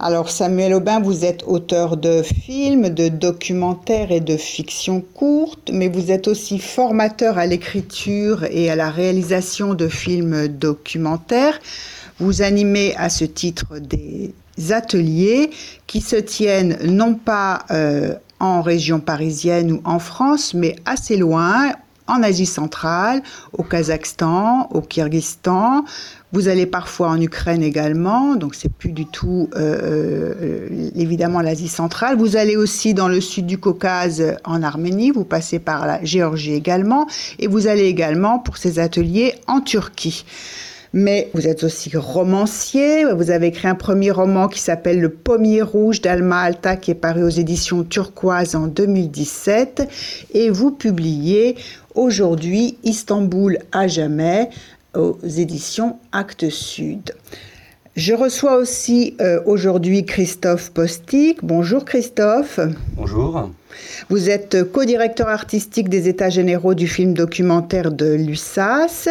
[0.00, 5.88] Alors Samuel Aubin, vous êtes auteur de films, de documentaires et de fiction courte, mais
[5.88, 11.60] vous êtes aussi formateur à l'écriture et à la réalisation de films documentaires.
[12.18, 14.34] Vous animez à ce titre des
[14.70, 15.50] ateliers
[15.86, 21.72] qui se tiennent non pas euh, en région parisienne ou en France, mais assez loin,
[22.06, 23.22] en Asie centrale,
[23.52, 25.84] au Kazakhstan, au Kyrgyzstan.
[26.34, 31.68] Vous allez parfois en Ukraine également, donc c'est plus du tout euh, euh, évidemment l'Asie
[31.68, 32.16] centrale.
[32.18, 36.54] Vous allez aussi dans le sud du Caucase en Arménie, vous passez par la Géorgie
[36.54, 37.06] également,
[37.38, 40.24] et vous allez également pour ces ateliers en Turquie
[40.96, 43.04] mais vous êtes aussi romancier.
[43.04, 46.94] Vous avez écrit un premier roman qui s'appelle Le Pommier Rouge d'Alma Alta qui est
[46.94, 49.88] paru aux éditions turquoises en 2017.
[50.34, 51.56] Et vous publiez
[51.96, 54.50] aujourd'hui Istanbul à jamais
[54.96, 57.14] aux éditions Actes Sud.
[57.96, 61.38] Je reçois aussi euh, aujourd'hui Christophe Postic.
[61.44, 62.58] Bonjour Christophe.
[62.96, 63.50] Bonjour.
[64.10, 69.08] Vous êtes co-directeur artistique des États généraux du film documentaire de l'USAS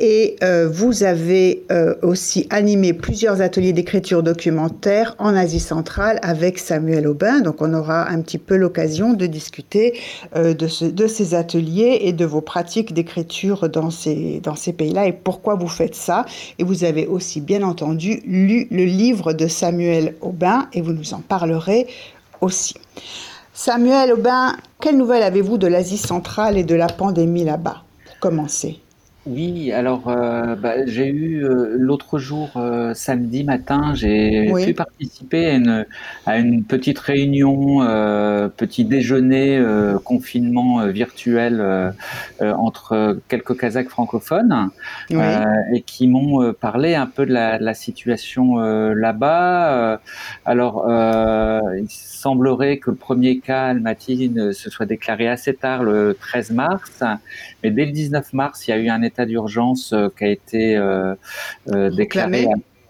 [0.00, 6.58] et euh, vous avez euh, aussi animé plusieurs ateliers d'écriture documentaire en Asie centrale avec
[6.58, 7.40] Samuel Aubin.
[7.40, 9.98] Donc on aura un petit peu l'occasion de discuter
[10.36, 14.40] euh, de, ces ateliers et de vos pratiques d'écriture dans ces
[14.76, 16.24] pays-là et pourquoi vous faites ça.
[16.58, 21.14] Et vous avez aussi bien entendu lu le livre de Samuel Aubin et vous nous
[21.14, 21.86] en parlerez
[22.40, 22.74] aussi.
[23.56, 28.80] Samuel Aubin, quelles nouvelles avez-vous de l'Asie centrale et de la pandémie là-bas, pour commencer?
[29.26, 35.46] Oui, alors euh, bah, j'ai eu euh, l'autre jour, euh, samedi matin, j'ai pu participer
[35.46, 35.86] à une,
[36.26, 37.78] à une petite réunion,
[38.56, 39.62] petit déjeuner,
[40.04, 41.94] confinement virtuel
[42.40, 44.70] entre quelques Kazakhs francophones
[45.10, 50.00] et qui m'ont parlé un peu de la, de la situation là-bas.
[50.44, 50.86] alors,
[51.78, 57.02] il semblerait que le premier cas Almaty se soit déclaré assez tard, le 13 mars,
[57.62, 60.28] mais dès le 19 mars, il y a eu un état d'urgence euh, qui a
[60.28, 61.14] été euh,
[61.68, 62.46] euh, déclaré.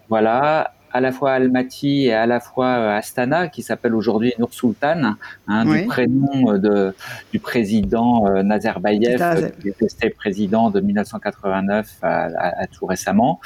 [0.09, 4.53] Voilà, à la fois Almaty et à la fois euh, Astana, qui s'appelle aujourd'hui Nur
[4.53, 5.15] Sultan,
[5.49, 6.95] hein, du prénom euh, de,
[7.33, 13.41] du président euh, Nazarbayev, qui est resté président de 1989 à, tout récemment.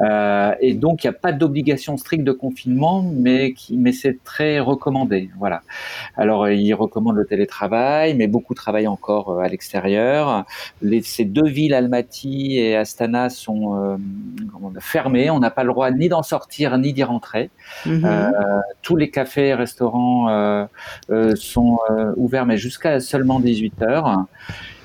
[0.00, 4.24] Euh, et donc, il n'y a pas d'obligation stricte de confinement, mais, qui, mais c'est
[4.24, 5.28] très recommandé.
[5.38, 5.62] Voilà.
[6.16, 10.46] Alors, il recommande le télétravail, mais beaucoup travaillent encore à l'extérieur.
[11.02, 13.96] ces deux villes, Almaty et Astana, sont euh,
[14.80, 15.28] fermées.
[15.28, 17.50] On n'a pas le droit ni d'en sortir, ni d'y rentrer.
[17.84, 18.04] Mhm.
[18.04, 18.30] Euh,
[18.82, 20.64] tous les cafés et restaurants euh,
[21.10, 21.78] euh, sont
[22.16, 24.24] ouverts, mais jusqu'à seulement 18 heures.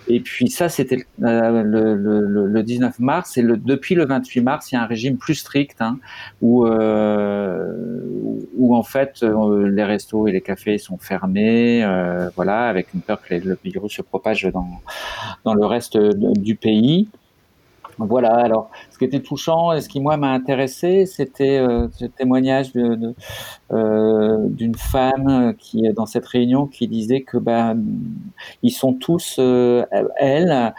[0.07, 3.37] Et puis ça, c'était le, 19 mars.
[3.37, 5.99] Et le, depuis le 28 mars, il y a un régime plus strict hein,
[6.41, 6.65] où,
[8.57, 11.85] où en fait les restos et les cafés sont fermés,
[12.35, 14.81] voilà, avec une peur que le virus se propage dans,
[15.45, 17.07] dans le reste du pays.
[18.07, 22.05] Voilà, alors ce qui était touchant et ce qui moi m'a intéressé, c'était euh, ce
[22.05, 27.81] témoignage euh, d'une femme qui dans cette réunion qui disait que ben
[28.63, 29.85] ils sont tous euh,
[30.17, 30.73] elles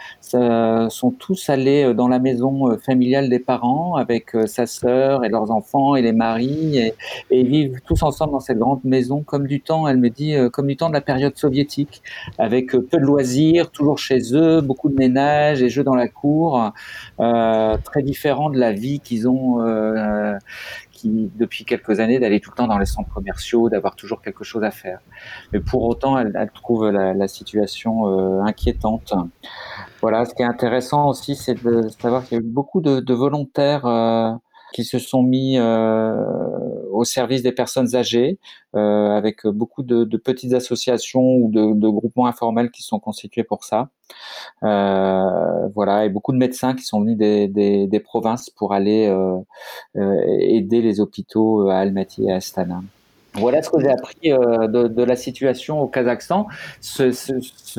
[0.89, 5.95] sont tous allés dans la maison familiale des parents avec sa sœur et leurs enfants
[5.95, 6.93] et les maris
[7.29, 10.67] et, vivent tous ensemble dans cette grande maison comme du temps elle me dit comme
[10.67, 12.01] du temps de la période soviétique
[12.37, 16.71] avec peu de loisirs toujours chez eux beaucoup de ménage et jeux dans la cour
[17.19, 20.37] euh, très différent de la vie qu'ils ont euh,
[21.05, 24.63] depuis quelques années d'aller tout le temps dans les centres commerciaux, d'avoir toujours quelque chose
[24.63, 24.99] à faire.
[25.51, 29.13] Mais pour autant, elle, trouve la, situation euh, inquiétante.
[30.01, 33.13] Voilà, ce qui est intéressant aussi, c'est de savoir qu'il y a eu beaucoup de,
[33.13, 34.31] volontaires euh,
[34.73, 36.15] qui se sont mis euh,
[36.91, 38.39] au service des personnes âgées,
[38.75, 43.89] euh, avec beaucoup de, petites associations ou de, groupements informels qui sont constitués pour ça.
[44.61, 47.47] Voilà, et beaucoup de médecins qui sont venus des,
[47.87, 49.13] des, provinces pour aller
[49.95, 52.81] aider les hôpitaux à Almaty et à Astana.
[53.35, 56.47] Voilà ce que j'ai appris euh, de, la situation au Kazakhstan.
[56.81, 57.11] Ce,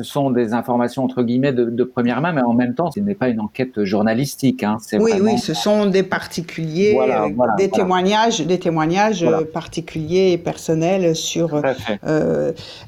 [0.03, 3.29] sont des informations entre guillemets de, première main, mais en même temps, ce n'est pas
[3.29, 4.63] une enquête journalistique.
[4.63, 4.77] Hein.
[4.93, 11.15] Oui, oui, ce sont des particuliers, euh, des, Témoignages, des témoignages euh, particuliers et personnels
[11.15, 11.61] sur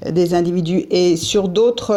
[0.06, 0.86] des individus.
[0.90, 1.94] Et sur d'autres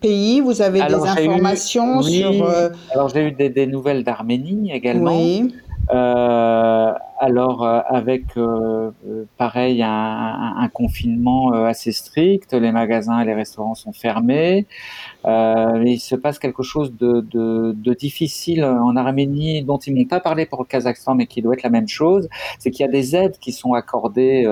[0.00, 2.46] pays, vous avez des informations sur.
[2.92, 5.16] Alors j'ai eu des, des nouvelles d'Arménie également.
[5.16, 5.54] Oui.
[5.90, 8.90] Euh, alors euh, avec euh,
[9.36, 14.66] pareil un, un, confinement assez strict, les magasins et les restaurants sont fermés.
[15.26, 20.20] Il se passe quelque chose de, de, de difficile en Arménie dont ils m'ont pas
[20.20, 22.28] parlé pour le Kazakhstan, mais qui doit être la même chose.
[22.58, 24.46] C'est qu'il y a des aides qui sont accordées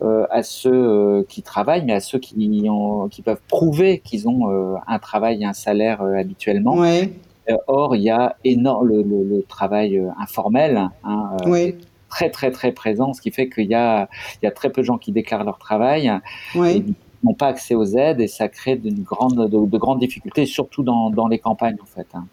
[0.00, 4.48] à ceux qui travaillent, mais à ceux qui, ont, qui peuvent prouver qu'ils ont
[4.86, 6.76] un travail et un salaire habituellement.
[6.76, 7.12] Ouais.
[7.50, 10.88] Euh, or, il y a énorme le, le, travail euh, informel.
[11.04, 11.72] Hein, euh,
[12.08, 14.08] très très très présent, ce qui fait qu'il y a,
[14.40, 16.10] il y a très peu de gens qui déclarent leur travail.
[16.54, 16.94] Oui.
[17.22, 21.10] n'ont pas accès aux aides et ça crée de, grande, de, grandes difficultés, surtout dans,
[21.10, 22.06] dans, les campagnes en fait.
[22.14, 22.26] Hein.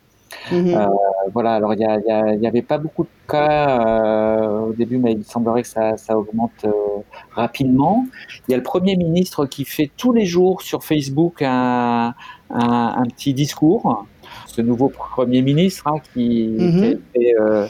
[0.52, 0.90] Mhm.
[1.34, 5.68] voilà, alors il n'y avait pas beaucoup de cas au début, mais il semblerait que
[5.68, 6.66] ça, ça augmente
[7.32, 8.06] rapidement.
[8.48, 12.14] Il y a le Premier ministre qui fait tous les jours sur Facebook un,
[12.50, 14.06] un, un petit discours
[14.56, 17.68] ce nouveau Premier ministre hein, qui, a été euh,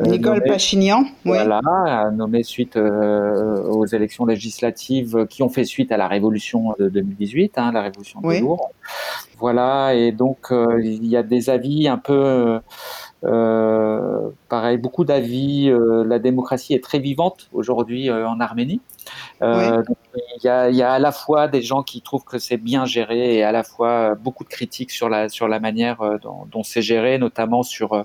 [0.00, 1.60] euh, Nicole Pachignan, voilà,
[2.12, 7.56] nommé suite euh, aux élections législatives qui ont fait suite à la révolution de 2018,
[7.56, 8.42] hein, la révolution de oui.
[9.38, 12.60] Voilà, et donc il y a des avis un peu
[13.24, 15.68] euh, pareil, beaucoup d'avis.
[15.70, 18.80] Euh, la démocratie est très vivante aujourd'hui euh, en Arménie.
[19.40, 19.84] il,
[20.42, 23.36] y a, y, a, à la fois des gens qui trouvent que c'est bien géré
[23.36, 26.82] et à la fois beaucoup de critiques sur la, sur la manière dont, dont c'est
[26.82, 28.04] géré, notamment sur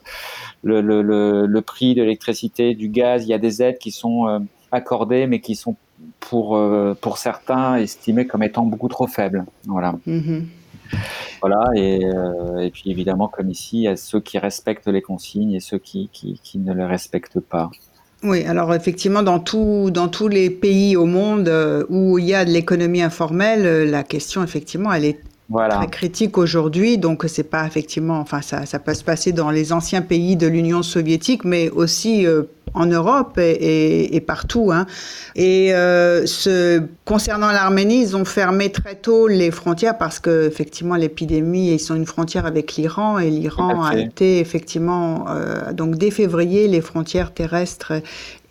[0.64, 3.26] le, le, le, le prix de l'électricité, du gaz.
[3.26, 5.76] Il y a des aides qui sont accordées, mais qui sont
[6.20, 6.60] pour,
[7.02, 9.46] pour certains estimées comme étant beaucoup trop faibles.
[9.66, 9.96] Voilà.
[10.08, 10.44] Mm-hmm.
[11.42, 15.02] Voilà, et, euh, et, puis évidemment, comme ici, il y a ceux qui respectent les
[15.02, 17.70] consignes et ceux qui, qui, qui ne les respectent pas.
[18.24, 22.34] Oui, alors effectivement, dans, tout, dans tous les pays au monde euh, où il y
[22.34, 25.78] a de l'économie informelle, euh, la question, effectivement, elle est voilà.
[25.78, 26.98] très critique aujourd'hui.
[26.98, 30.48] Donc, c'est pas effectivement, enfin, ça, ça, peut se passer dans les anciens pays de
[30.48, 32.26] l'Union soviétique, mais aussi
[32.74, 34.72] en Europe et, et, partout.
[34.72, 34.86] Hein.
[35.36, 40.96] Et euh, ce, concernant l'Arménie, ils ont fermé très tôt les frontières parce que effectivement
[40.96, 46.12] l'épidémie, ils sont une frontière avec l'Iran et l'Iran a été effectivement euh, donc dès
[46.12, 47.94] février les frontières terrestres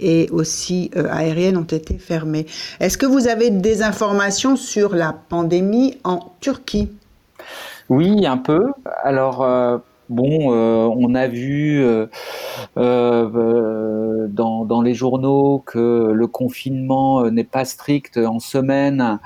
[0.00, 2.47] et aussi euh, aériennes ont été fermées.
[2.81, 6.91] Est-ce que vous avez des informations sur la pandémie en Turquie?
[7.88, 8.67] Oui, un peu.
[9.03, 9.43] Alors
[10.08, 12.06] Bon, euh, on a vu euh,
[12.78, 19.19] euh, dans, dans, les journaux que le confinement n'est pas strict en semaine,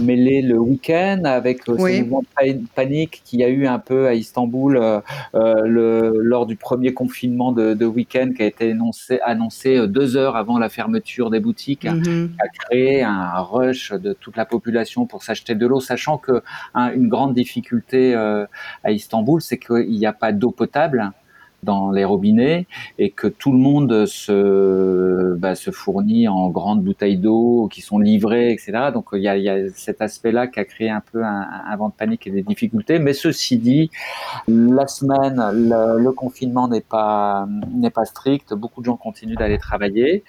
[0.00, 4.14] mêlé le week-end, avec ce mouvement de panique qu'il y a eu un peu à
[4.14, 5.02] Istanbul
[5.34, 10.36] le, lors du premier confinement de, de week-end qui a été annoncé, annoncé deux heures
[10.36, 12.30] avant la fermeture des boutiques, mm-hmm.
[12.38, 16.42] a créé un rush de toute la population pour s'acheter de l'eau, sachant que
[16.74, 21.10] une grande difficulté à Istanbul, c'est qu'il y a pas d'eau potable
[21.62, 22.66] dans les robinets
[22.98, 27.98] et que tout le monde se, bah, se fournit en grandes bouteilles d'eau qui sont
[27.98, 28.90] livrées, etc.
[28.92, 31.88] Donc il y a, y a, cet aspect-là qui a créé un peu un, vent
[31.88, 32.98] de panique et des difficultés.
[32.98, 33.90] Mais ceci dit,
[34.48, 38.54] la semaine, le, confinement n'est pas n'est pas strict.
[38.54, 40.24] Beaucoup de gens continuent d'aller travailler.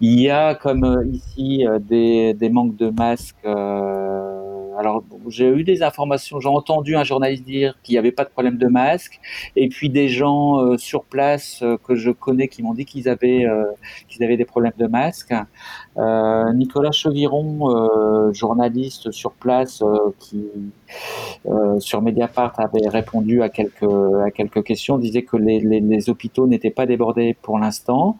[0.00, 3.36] Il y a comme ici des, des manques de masques.
[3.44, 8.24] Euh, alors, j'ai eu des informations, j'ai entendu un journaliste dire qu'il n'y avait pas
[8.24, 9.20] de problème de masque,
[9.56, 13.08] et puis des gens euh, sur place euh, que je connais qui m'ont dit qu'ils
[13.08, 13.64] avaient, euh,
[14.08, 15.34] qu'ils avaient des problèmes de masque.
[15.96, 19.82] Nicolas Cheviron, journaliste sur place,
[20.18, 20.44] qui
[21.78, 23.84] sur Mediapart avait répondu à quelques,
[24.24, 28.16] à quelques questions, disait que les hôpitaux n'étaient pas débordés pour l'instant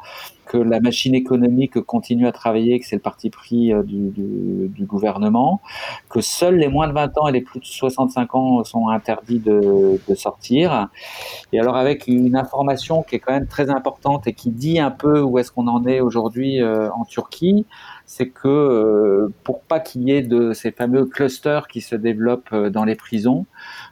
[0.46, 5.60] que la machine économique continue à travailler, que c'est le parti pris euh, du, gouvernement,
[6.08, 9.38] que seuls les moins de 20 ans et les plus de 65 ans sont interdits
[9.38, 10.88] de, de, sortir.
[11.52, 14.90] Et alors avec une information qui est quand même très importante et qui dit un
[14.90, 17.66] peu où est-ce qu'on en est aujourd'hui euh, en Turquie,
[18.06, 22.54] c'est que euh, pour pas qu'il y ait de ces fameux clusters qui se développent
[22.54, 23.46] dans les prisons,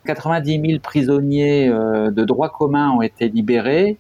[0.04, 3.98] 90 000 prisonniers de droit commun ont été libérés.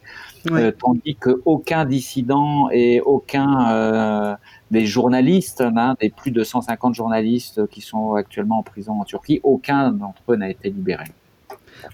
[0.50, 4.34] Euh, tandis qu'aucun dissident et aucun euh,
[4.70, 9.40] des journalistes, hein, des plus de 150 journalistes qui sont actuellement en prison en Turquie,
[9.44, 11.04] aucun d'entre eux n'a été libéré.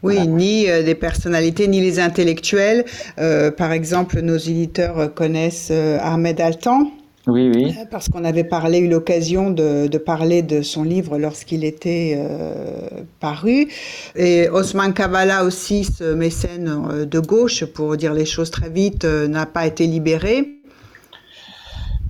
[0.02, 2.85] Oui, ni euh, des personnalités, ni les intellectuels.
[3.57, 6.90] par exemple, nos éditeurs connaissent Ahmed Altan,
[7.28, 7.75] Oui, oui.
[7.90, 12.18] Parce qu'on avait parlé, eu l'occasion de, parler de son livre lorsqu'il était
[13.20, 13.68] paru.
[14.16, 19.47] Et Osman Kavala aussi, ce mécène de gauche, pour dire les choses très vite, n'a
[19.47, 20.58] pas été libéré.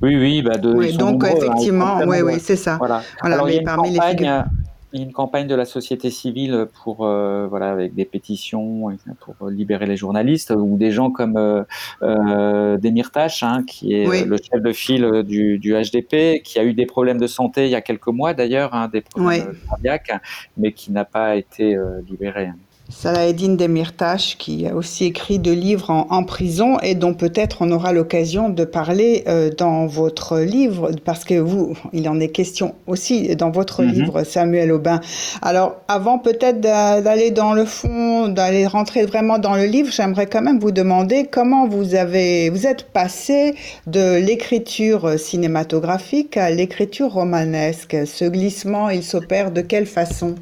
[0.00, 2.76] Oui, oui, bah de, donc hein, effectivement, oui, oui, c'est ça.
[2.78, 3.02] Voilà.
[3.20, 4.46] Alors, il y a
[4.92, 9.96] une campagne de la société civile pour euh, voilà avec des pétitions pour libérer les
[9.96, 11.62] journalistes ou des gens comme euh,
[12.02, 16.72] euh Demirtas hein, qui est le chef de file du, du, HDP qui a eu
[16.72, 20.12] des problèmes de santé il y a quelques mois d'ailleurs hein, des problèmes cardiaques
[20.56, 22.50] mais qui n'a pas été euh, libéré.
[22.90, 27.92] Salah-Eddin Demirtas, qui a aussi écrit deux livres en, prison et dont peut-être on aura
[27.92, 33.36] l'occasion de parler euh, dans votre livre, parce que vous, il en est question aussi
[33.36, 33.92] dans votre mhm.
[33.92, 35.00] livre, Samuel Aubin.
[35.42, 40.42] Alors, avant peut-être d'aller dans le fond, d'aller rentrer vraiment dans le livre, j'aimerais quand
[40.42, 43.54] même vous demander comment vous avez, vous êtes passé
[43.86, 47.96] de l'écriture cinématographique à l'écriture romanesque.
[48.06, 50.34] Ce glissement, il s'opère de quelle façon?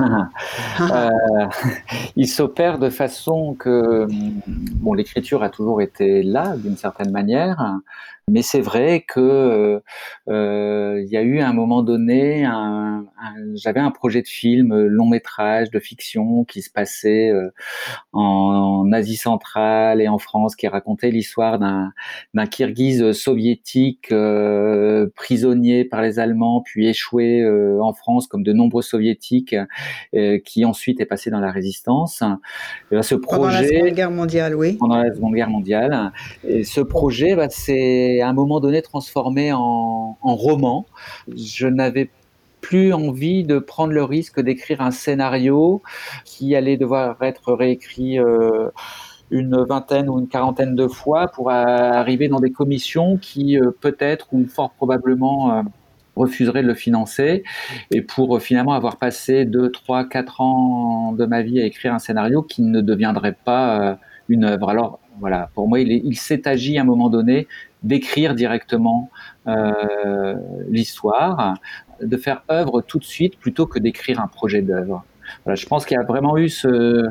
[0.00, 1.46] Euh,
[2.16, 4.06] il s'opère de façon que
[4.76, 7.78] bon, l'écriture a toujours été là d'une certaine manière,
[8.28, 9.80] mais c'est vrai que
[10.28, 12.48] euh, il y a eu à un moment donné,
[13.54, 17.50] j'avais un projet de film long métrage de fiction qui se passait euh,
[18.12, 21.92] en, Asie centrale et en France, qui racontait l'histoire d'un
[22.34, 28.52] d'un Kirghiz soviétique euh, prisonnier par les Allemands, puis échoué euh, en France comme de
[28.52, 29.54] nombreux soviétiques,
[30.44, 32.22] qui ensuite est passé dans la résistance.
[32.90, 34.76] Ce projet pendant la Seconde Guerre mondiale, oui.
[34.78, 36.12] Pendant la Seconde Guerre mondiale.
[36.44, 40.86] Et ce projet, bah, c'est à un moment donné transformé en, roman.
[41.34, 42.10] Je n'avais
[42.60, 45.82] plus envie de prendre le risque d'écrire un scénario
[46.24, 48.68] qui allait devoir être réécrit euh,
[49.30, 54.28] une vingtaine ou une quarantaine de fois pour arriver dans des commissions qui euh, peut-être
[54.32, 55.62] ou fort probablement
[56.18, 57.44] euh, refuseraient de le financer
[57.90, 61.98] et pour finalement avoir passé deux, trois, quatre ans de ma vie à écrire un
[61.98, 63.98] scénario qui ne deviendrait pas
[64.28, 64.68] une œuvre.
[64.70, 67.46] Alors voilà, pour moi, il, il s'est agi à un moment donné
[67.82, 69.10] d'écrire directement
[69.46, 70.34] euh,
[70.68, 71.54] l'histoire,
[72.00, 75.04] de faire œuvre tout de suite plutôt que d'écrire un projet d'œuvre.
[75.44, 77.06] Voilà, je pense qu'il y a vraiment eu ce,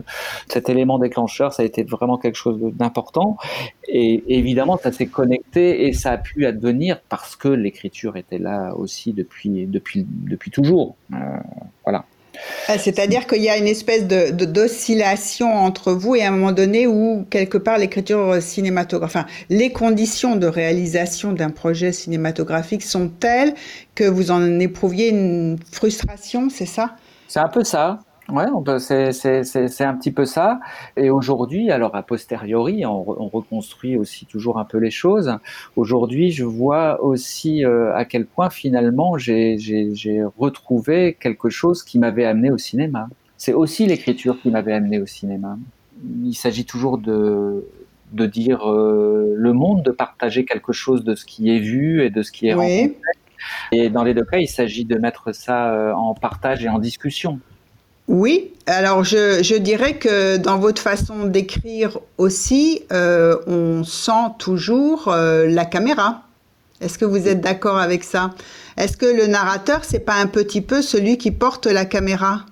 [0.48, 3.38] cet élément déclencheur, ça a été vraiment quelque chose d'important.
[3.88, 8.74] Et évidemment, ça s'est connecté et ça a pu advenir parce que l'écriture était là
[8.76, 10.96] aussi depuis, depuis, depuis toujours.
[11.14, 11.18] Euh,
[11.84, 12.06] voilà.
[12.68, 16.52] Ah, c'est-à-dire qu'il y a une espèce de, d'oscillation entre vous et à un moment
[16.52, 23.10] donné où quelque part l'écriture cinématographique, enfin les conditions de réalisation d'un projet cinématographique sont
[23.10, 23.54] telles
[23.96, 26.96] que vous en éprouviez une frustration, c'est ça?
[27.28, 28.00] C'est un peu ça.
[28.30, 28.46] Ouais,
[28.80, 30.60] c'est un petit peu ça.
[30.98, 35.38] Et aujourd'hui, alors a posteriori, on, reconstruit aussi toujours un peu les choses.
[35.76, 39.58] Aujourd'hui, je vois aussi euh, à quel point finalement j'ai
[40.38, 43.08] retrouvé quelque chose qui m'avait amené au cinéma.
[43.38, 45.58] C'est aussi l'écriture qui m'avait amené au cinéma.
[46.24, 47.66] Il s'agit toujours de,
[48.12, 52.10] de dire euh, le monde, de partager quelque chose de ce qui est vu et
[52.10, 52.98] de ce qui est rencontré.
[53.72, 56.80] Et dans les deux cas, il s'agit de mettre ça euh, en partage et en
[56.80, 57.40] discussion.
[58.08, 65.46] Oui, alors je, dirais que dans votre façon d'écrire aussi, euh, on sent toujours euh,
[65.48, 66.22] la caméra.
[66.80, 68.32] Est-ce que vous êtes d'accord avec ça?
[68.78, 72.46] Est-ce que le narrateur, c'est pas un petit peu celui qui porte la caméra?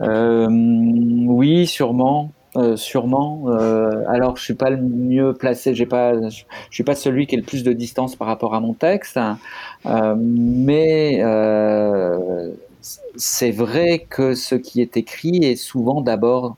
[0.00, 2.30] Euh, Oui, sûrement.
[2.76, 3.48] sûrement.
[4.08, 5.72] alors, je suis pas le mieux placé.
[5.86, 8.74] Pas, je, suis pas celui qui a le plus de distance par rapport à mon
[8.74, 9.18] texte,
[9.84, 11.22] mais
[13.16, 16.56] c'est vrai que ce qui est écrit est souvent d'abord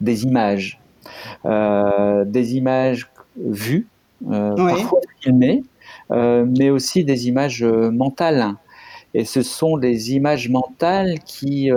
[0.00, 0.80] des images,
[1.44, 3.86] euh, des images vues,
[4.30, 5.62] euh, parfois filmées,
[6.10, 8.54] euh, mais aussi des images mentales.
[9.14, 11.70] Et ce sont des images mentales qui,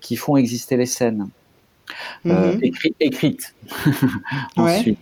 [0.00, 1.28] qui font exister les scènes,
[2.24, 2.60] mhm.
[3.00, 3.54] écrites
[4.56, 4.98] ensuite.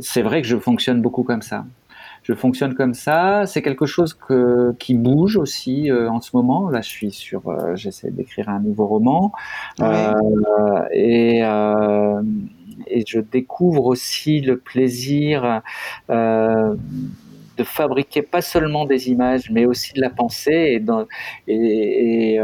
[0.00, 1.64] c'est vrai que je fonctionne beaucoup comme ça
[2.28, 3.46] je fonctionne comme ça.
[3.46, 6.68] C'est quelque chose que, qui bouge aussi euh, en ce moment.
[6.68, 9.32] Là, je suis sur, euh, j'essaie d'écrire un nouveau roman
[9.80, 10.12] euh,
[10.92, 11.38] et,
[12.86, 15.62] et je découvre aussi le plaisir
[16.08, 21.06] de fabriquer pas seulement des images, mais aussi de la pensée et, dans,
[21.48, 22.38] et,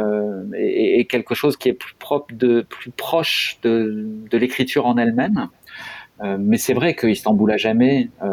[0.54, 4.96] et, et, quelque chose qui est plus propre, de plus proche de, de l'écriture en
[4.96, 5.48] elle-même.
[6.22, 8.28] Euh, mais c'est vrai qu'Istanbul à jamais euh,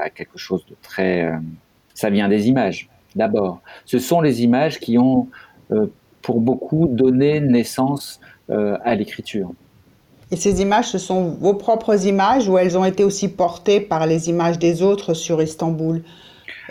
[0.00, 1.24] a quelque chose de très.
[1.24, 1.36] Euh,
[1.94, 3.60] ça vient des images, d'abord.
[3.84, 5.28] Ce sont les images qui ont,
[6.20, 9.50] pour beaucoup, donné naissance à l'écriture.
[10.30, 14.06] Et ces images, ce sont vos propres images ou elles ont été aussi portées par
[14.06, 16.02] les images des autres sur Istanbul?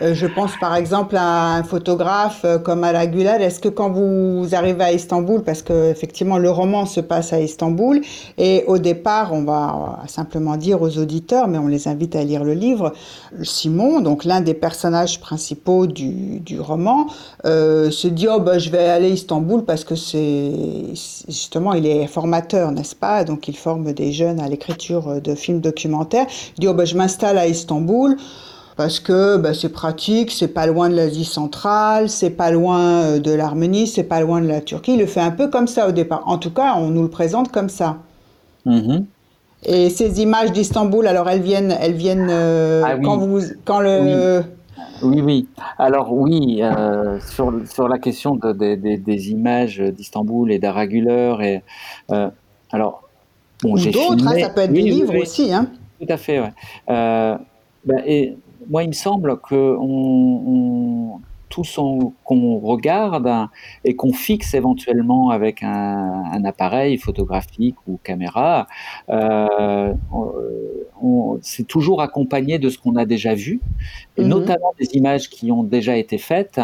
[0.02, 3.42] Je pense par exemple à un photographe euh, comme Ala Gulal.
[3.42, 7.40] Est-ce que quand vous arrivez à Istanbul, parce que effectivement le roman se passe à
[7.40, 8.02] Istanbul,
[8.38, 12.44] et au départ, on va simplement dire aux auditeurs, mais on les invite à lire
[12.44, 12.94] le livre,
[13.42, 17.08] Simon, donc l'un des personnages principaux du, du roman,
[17.46, 20.52] euh, se dit oh ben je vais aller à Istanbul parce que c'est
[21.28, 23.24] justement il est formateur, n'est-ce pas?
[23.24, 26.25] Donc il forme des jeunes à l'écriture de films documentaires.
[26.58, 28.18] Il dit oh ben je m'installe à Istanbul
[28.75, 33.20] parce que bah, c'est pratique, c'est pas loin de l'Asie centrale, c'est pas loin euh,
[33.20, 34.94] de l'Arménie, c'est pas loin de la Turquie.
[34.94, 36.24] Il le fait un peu comme ça au départ.
[36.25, 37.98] En tout cas, on nous le présente comme ça.
[38.65, 39.05] Mm-hmm.
[39.67, 44.44] Et ces images d'Istanbul, alors elles viennent, elles viennent euh, ah quand vous, quand le.
[45.01, 45.22] Oui.
[45.22, 51.62] Oui, Alors oui, euh, sur, sur la question des images d'Istanbul et d'Araguler, et
[52.72, 53.03] alors
[53.62, 55.67] bon, j'ai d'autres, hein, ça peut être des livres aussi, hein.
[56.00, 56.53] Tout à fait, ouais.
[57.86, 58.36] Ben, et
[58.69, 59.77] moi, il me semble que
[61.50, 63.48] tout son qu'on regarde
[63.86, 68.67] et qu'on fixe éventuellement avec un, appareil photographique ou caméra,
[69.10, 69.93] euh,
[71.41, 73.62] c'est toujours accompagné de ce qu'on a déjà vu,
[74.17, 74.29] et mhm.
[74.29, 76.60] notamment des images qui ont déjà été faites.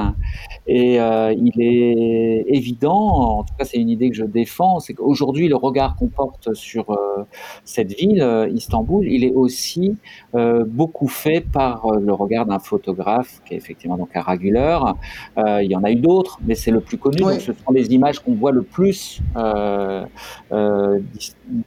[0.67, 4.93] Et euh, il est évident, en tout cas c'est une idée que je défends, c'est
[4.93, 7.25] qu'aujourd'hui le regard qu'on porte sur euh,
[7.65, 9.95] cette ville, Istanbul, il est aussi
[10.33, 14.95] beaucoup fait par le regard d'un photographe qui est effectivement donc un raguleur.
[15.37, 17.17] Euh, il y en a eu d'autres, mais c'est le plus connu.
[17.17, 20.05] Donc, ce sont les images qu'on voit le plus euh,
[20.51, 20.99] euh,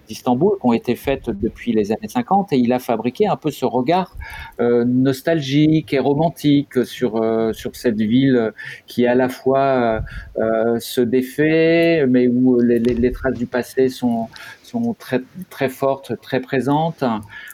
[0.08, 2.52] d'Istanbul, qui ont été faites depuis les années 50.
[2.52, 4.16] Et il a fabriqué un peu ce regard
[4.58, 8.52] nostalgique et romantique sur, sur cette ville
[8.86, 10.02] qui à la fois
[10.78, 14.28] se défait, mais où les, les traces du passé sont,
[14.74, 17.04] sont très, très fortes, très présentes.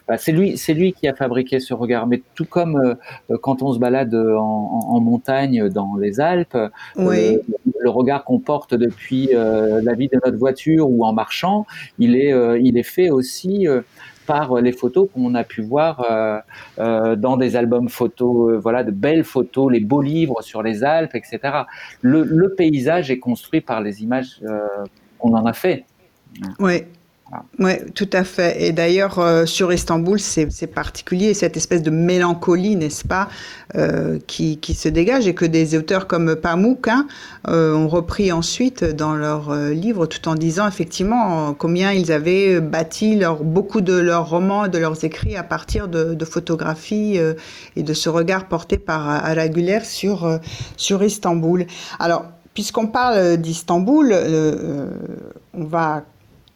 [0.08, 2.06] Bah, c'est lui, c'est lui qui a fabriqué ce regard.
[2.06, 6.56] Mais tout comme euh, quand on se balade en, montagne dans les Alpes,
[6.98, 7.38] euh,
[7.78, 11.66] le regard qu'on porte depuis euh, la vie de notre voiture ou en marchant,
[11.98, 13.66] il est, il est fait aussi
[14.30, 16.06] par les photos qu'on a pu voir
[16.78, 21.38] dans des albums photos, voilà, de belles photos, les beaux livres sur les Alpes, etc.
[22.00, 24.40] Le, paysage est construit par les images
[25.18, 25.84] qu'on en a fait.
[26.60, 26.84] Oui,
[27.60, 28.60] oui, tout à fait.
[28.62, 33.28] Et d'ailleurs, euh, sur Istanbul, c'est particulier, cette espèce de mélancolie, n'est-ce pas,
[33.76, 37.06] euh, qui, se dégage et que des auteurs comme Pamuk hein,
[37.48, 43.20] euh, ont repris ensuite dans leurs livres, tout en disant effectivement combien ils avaient bâti
[43.42, 47.18] beaucoup de leurs romans et de leurs écrits à partir de, photographies
[47.76, 51.66] et de ce regard porté par Araguler sur Istanbul.
[51.98, 52.24] Alors,
[52.54, 54.14] puisqu'on parle d'Istanbul,
[55.54, 56.04] on va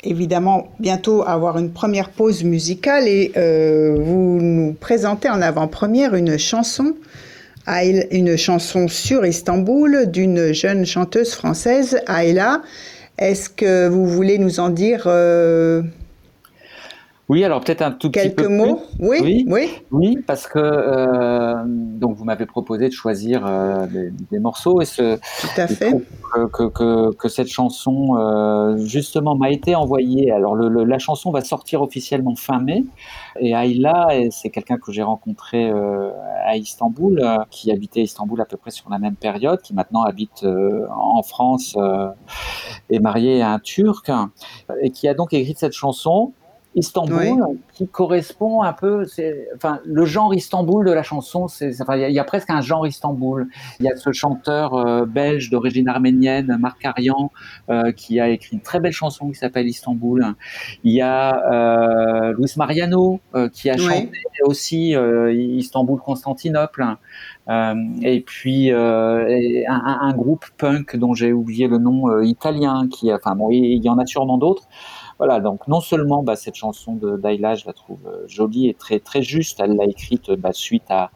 [0.04, 6.38] évidemment bientôt avoir une première pause musicale et euh, vous nous présentez en avant-première une
[6.38, 6.94] chanson,
[7.66, 12.62] une chanson sur Istanbul d'une jeune chanteuse française, Ayla.
[13.18, 15.82] Est-ce que vous voulez nous en dire euh,
[17.30, 18.42] oui, alors peut-être un tout petit peu.
[18.42, 20.18] Quelques mots oui, oui, oui.
[20.26, 23.86] parce que euh, donc vous m'avez proposé de choisir euh,
[24.30, 25.16] des, morceaux et ce.
[25.40, 25.92] Tout à fait.
[26.52, 30.32] Que, que, que, cette chanson euh, justement m'a été envoyée.
[30.32, 32.84] Alors le, la chanson va sortir officiellement fin mai
[33.40, 35.72] et Ayla, c'est quelqu'un que j'ai rencontré
[36.44, 40.02] à Istanbul, qui habitait à Istanbul à peu près sur la même période, qui maintenant
[40.02, 41.76] habite en France,
[42.90, 44.10] est marié à un Turc
[44.82, 46.32] et qui a donc écrit cette chanson
[46.74, 49.06] Istanbul, qui correspond un peu,
[49.54, 52.86] enfin, le genre Istanbul de la chanson, c'est, enfin, il y, a presque un genre
[52.86, 53.48] Istanbul.
[53.78, 57.30] Il y a ce chanteur euh, belge d'origine arménienne, Marc Arian,
[57.70, 60.34] euh, qui a écrit une très belle chanson qui s'appelle Istanbul.
[60.82, 64.10] Il y a euh, Luis Mariano, euh, qui a chanté
[64.42, 66.84] aussi Istanbul-Constantinople.
[68.02, 73.50] et puis un, un, groupe punk dont j'ai oublié le nom italien, qui, enfin bon,
[73.50, 74.66] il y en a sûrement d'autres.
[75.26, 78.74] Voilà, donc non seulement bah, cette chanson de Daila, je la trouve euh, jolie et
[78.74, 79.58] très très juste.
[79.58, 81.10] Elle l'a écrite bah, suite à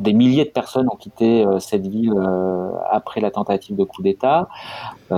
[0.00, 4.02] des milliers de personnes ont quitté euh, cette ville euh, après la tentative de coup
[4.02, 4.48] d'État.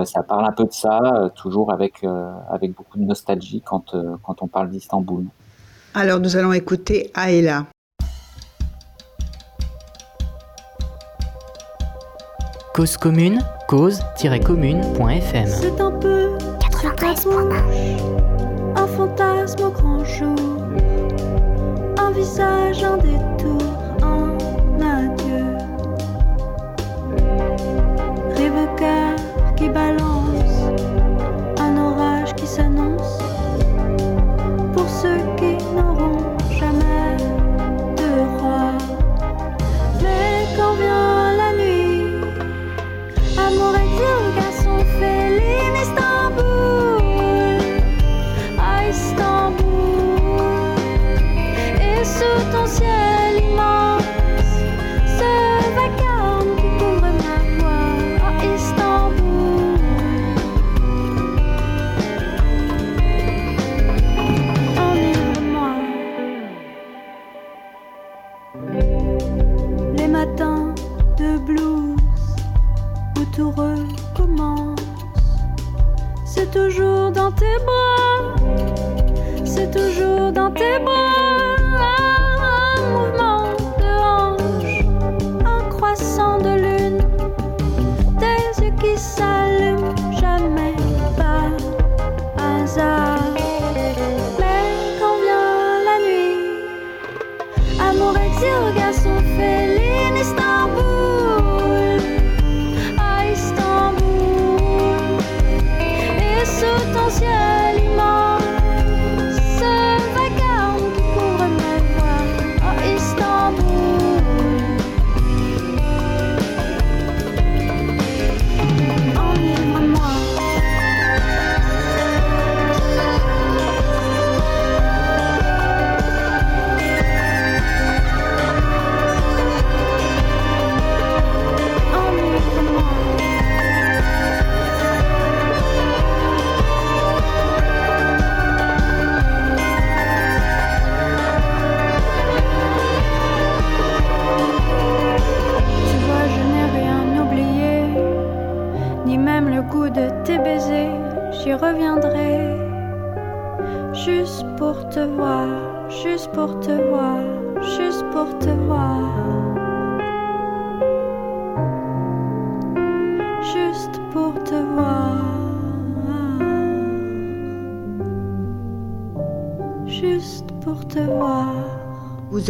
[0.05, 2.05] ça parle un peu de ça, toujours avec
[2.51, 5.25] avec beaucoup de nostalgie quand quand on parle d'Istanbul.
[5.95, 7.64] Alors nous allons écouter Aïla.
[12.75, 15.49] Cause commune, cause-commune.fm.
[15.49, 16.21] C'est un peu
[18.77, 20.37] un fantasme au grand jour,
[21.99, 23.61] un visage, un détour,
[24.03, 25.59] un adieu.
[28.35, 28.69] Rêve
[29.57, 30.73] qui balance,
[31.59, 33.19] un orage qui s'annonce,
[80.54, 81.10] 这不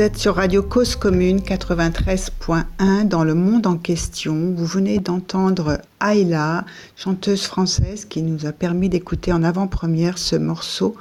[0.01, 4.55] Vous êtes sur Radio Cause Commune 93.1 dans le monde en question.
[4.57, 6.65] Vous venez d'entendre Ayla,
[6.97, 10.97] chanteuse française qui nous a permis d'écouter en avant-première ce morceau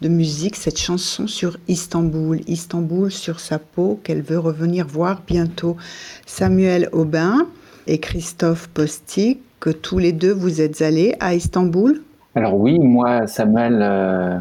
[0.00, 2.40] de musique, cette chanson sur Istanbul.
[2.46, 5.76] Istanbul sur sa peau qu'elle veut revenir voir bientôt.
[6.24, 7.46] Samuel Aubin
[7.86, 12.00] et Christophe Postic, que tous les deux vous êtes allés à Istanbul?
[12.34, 14.38] Alors oui, moi, Samuel, euh,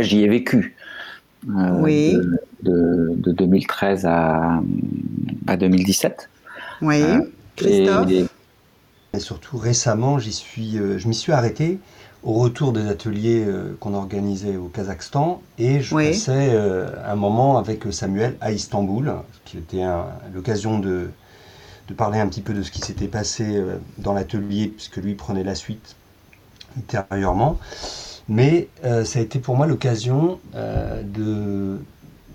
[0.00, 0.75] j'y ai vécu.
[1.48, 2.12] Euh, Oui.
[2.14, 4.60] De, de- de 2013 à,
[5.46, 6.28] à 2017.
[6.82, 7.02] Oui.
[7.02, 7.20] Euh,
[7.56, 8.26] Christophe Et-
[9.14, 11.78] Et surtout récemment, j'y suis, euh, je m'y suis arrêté
[12.22, 16.08] au retour des ateliers euh, qu'on organisait au Kazakhstan et je Oui.
[16.10, 19.12] passais euh, un moment avec Samuel à Istanbul,
[19.44, 21.08] qui était un- l'occasion de,
[21.88, 23.62] de parler un petit peu de ce qui s'était passé
[23.98, 25.94] dans l'atelier puisque lui prenait la suite
[26.76, 27.58] ultérieurement.
[28.28, 31.78] Mais euh, ça a été pour moi l'occasion euh, de,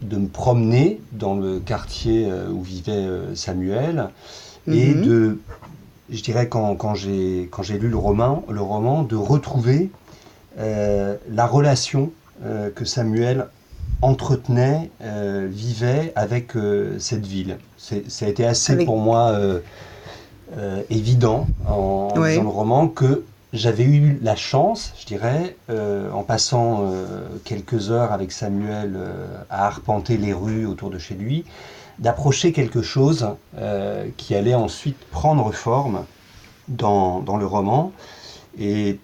[0.07, 4.09] de me promener dans le quartier euh, où vivait Samuel
[4.67, 5.01] et Mhm.
[5.01, 5.39] de,
[6.09, 7.49] je dirais quand, quand j'ai
[7.79, 9.89] lu le roman, le roman, de retrouver
[10.59, 12.11] euh, la relation
[12.75, 13.47] que Samuel
[14.01, 14.89] entretenait,
[15.49, 16.53] vivait avec
[16.97, 17.57] cette ville.
[17.77, 19.37] Ça a été assez Avec- pour moi
[20.89, 26.23] évident en, en lisant le roman que j'avais eu la chance, je dirais, euh, en
[26.23, 31.45] passant euh, quelques heures avec Samuel euh, à arpenter les rues autour de chez lui,
[31.99, 33.27] d'approcher quelque chose
[34.17, 36.05] qui allait ensuite prendre forme
[36.67, 37.91] dans, dans le roman.
[38.57, 38.97] Et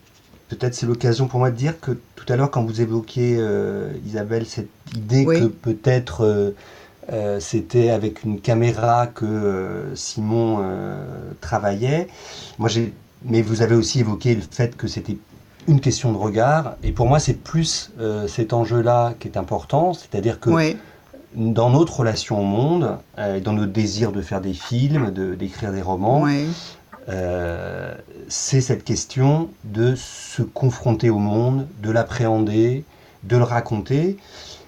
[0.47, 3.39] peut-être c'est l'occasion pour moi de dire que tout à l'heure, quand vous évoquiez,
[4.03, 5.39] Isabelle, cette idée Oui.
[5.39, 6.55] que peut-être
[7.11, 12.07] euh, c'était avec une caméra que euh, Simon euh, travaillait,
[12.57, 12.93] moi j'ai
[13.27, 15.17] mais vous avez aussi évoqué le fait que c'était
[15.67, 16.75] une question de regard.
[16.83, 19.93] Et pour moi, c'est plus euh, cet enjeu-là qui est important.
[19.93, 20.77] C'est-à-dire que Oui.
[21.35, 25.73] dans notre relation au monde, euh, dans notre désir de faire des films, de- d'écrire
[25.73, 26.47] des romans, Oui.
[27.09, 27.93] euh,
[28.29, 32.85] c'est cette question de se confronter au monde, de l'appréhender,
[33.23, 34.17] de le raconter.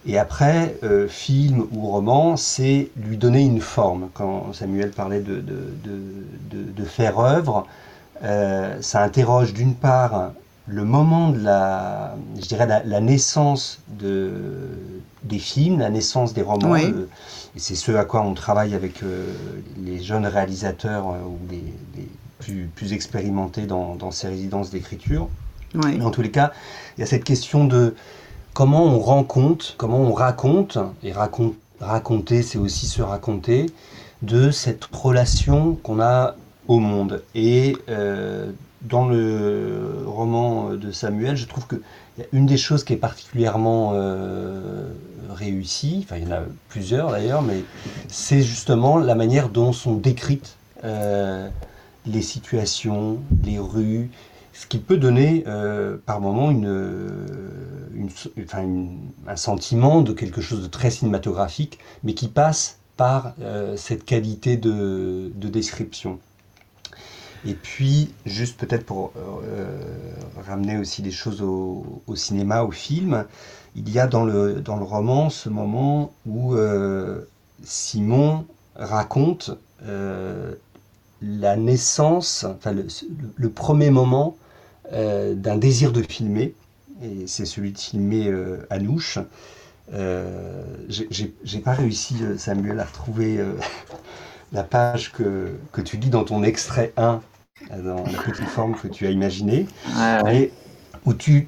[0.05, 0.75] Et après,
[1.09, 4.09] film ou roman, c'est lui donner une forme.
[4.13, 7.67] Quand Samuel parlait de- de- de faire œuvre,
[8.23, 10.31] euh, ça interroge d'une part
[10.67, 14.31] le moment de la, je dirais la, la naissance de,
[15.23, 16.71] des films, la naissance des romans.
[16.71, 16.91] Oui.
[16.91, 17.09] le-
[17.55, 19.25] et c'est ce à quoi on travaille avec euh,
[19.83, 21.63] les jeunes réalisateurs euh, ou les,
[21.97, 25.27] les plus, plus expérimentés dans, dans ces résidences d'écriture.
[25.73, 25.97] Oui.
[25.97, 26.51] Mais en tous les cas,
[26.97, 27.95] il y a cette question de
[28.53, 33.65] comment on rend compte, comment on raconte, et raconte, raconter, c'est aussi se raconter,
[34.21, 36.35] de cette relation qu'on a
[36.69, 37.23] au monde.
[37.35, 38.51] Et euh,
[38.81, 41.65] dans le roman de Samuel, je trouve
[42.23, 44.93] a une des choses qui est particulièrement euh,
[45.29, 47.65] réussie, enfin il y en a plusieurs d'ailleurs, mais
[48.07, 51.49] c'est justement la manière dont sont décrites euh,
[52.05, 54.11] les situations, les rues,
[54.53, 55.43] ce qui peut donner
[56.05, 57.25] par moment une,
[57.95, 58.09] une-
[58.43, 58.65] enfin,
[59.27, 63.33] un sentiment de quelque chose de très cinématographique, mais qui passe par
[63.77, 66.19] cette qualité de description.
[67.45, 69.65] Et puis, juste peut-être pour euh,
[70.45, 73.25] ramener aussi des choses au, cinéma, au film,
[73.75, 77.21] il y a dans le, dans le roman ce moment où euh,
[77.63, 79.51] Simon raconte
[79.85, 80.53] euh,
[81.21, 84.35] la naissance, enfin le, premier moment
[84.91, 86.55] d'un désir de filmer,
[87.03, 88.33] et c'est celui de filmer
[88.71, 89.19] Anouche.
[90.89, 93.39] J'ai pas réussi, Samuel, à retrouver
[94.51, 97.21] la page que, que, tu lis dans ton extrait 1,
[97.83, 99.65] dans la petite forme que tu as imaginée,
[100.31, 100.51] et
[101.05, 101.47] où tu,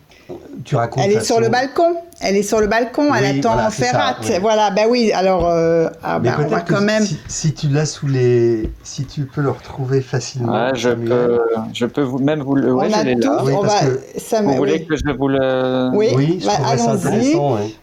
[0.63, 1.03] tu racontes.
[1.05, 1.95] Elle est sur le balcon.
[2.23, 4.17] Elle est sur le balcon, elle attend voilà, Ferrat.
[4.39, 7.03] Voilà, ben oui, alors euh, ah, ben, on va quand même.
[7.27, 8.71] Si, tu l'as sous les.
[8.83, 10.73] Si tu peux le retrouver facilement.
[10.75, 11.39] je, peux,
[11.73, 12.75] je peux vous, même vous le.
[12.75, 13.27] On a tout.
[13.27, 13.79] on va,
[14.17, 15.89] ça, vous voulez que je vous le.
[15.95, 17.35] Oui, oui bah, allons-y.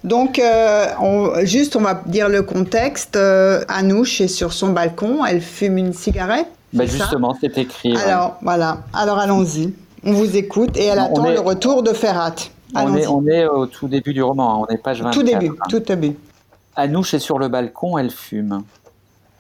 [0.05, 3.17] Donc, euh, on, juste, on va dire le contexte.
[3.17, 6.47] Euh, Anouche est sur son balcon, elle fume une cigarette.
[6.73, 7.97] Bah justement, c'est écrit.
[7.97, 8.83] Alors, voilà.
[8.93, 9.73] Alors, allons-y.
[10.05, 12.35] On vous écoute et elle attend le retour de Ferrat.
[12.75, 14.67] On est, on est, au tout début du roman, hein.
[14.69, 15.19] on est page 24.
[15.19, 16.17] Tout début, tout début.
[16.77, 18.63] Anouche est sur le balcon, elle fume.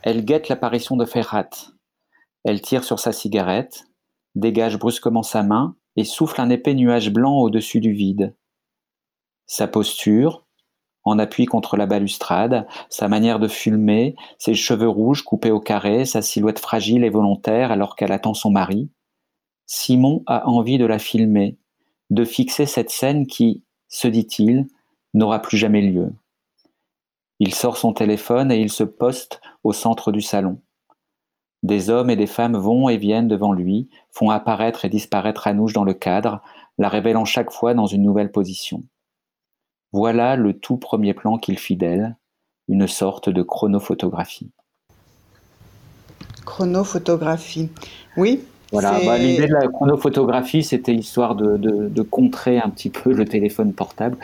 [0.03, 1.51] Elle guette l'apparition de Ferrat.
[2.45, 3.85] Elle tire sur sa cigarette,
[4.35, 8.35] dégage brusquement sa main et souffle un épais nuage blanc au-dessus du vide.
[9.47, 10.47] Sa posture,
[11.09, 16.05] en appui contre la balustrade, sa manière de fumer, ses cheveux rouges coupés au carré,
[16.05, 18.90] sa silhouette fragile et volontaire alors qu'elle attend son mari.
[19.66, 21.57] Simon a envie de la filmer,
[22.11, 24.66] de fixer cette scène qui, se dit-il,
[25.14, 26.12] n'aura plus jamais lieu.
[27.40, 30.61] Il sort son téléphone et il se poste au centre du salon.
[31.62, 35.73] Des hommes et des femmes vont et viennent devant lui, font apparaître et disparaître Anouche
[35.73, 36.40] dans le cadre,
[36.79, 38.85] la révélant chaque fois dans une nouvelle position.
[39.92, 42.16] Voilà le tout premier plan qu'il fit d'elle,
[42.68, 44.51] une sorte de chronophotographie.
[46.44, 47.70] Chronophotographie.
[48.16, 53.12] Oui, voilà, bah, l'idée de la chronophotographie, c'était histoire de, de, contrer un petit peu
[53.12, 54.18] le téléphone portable,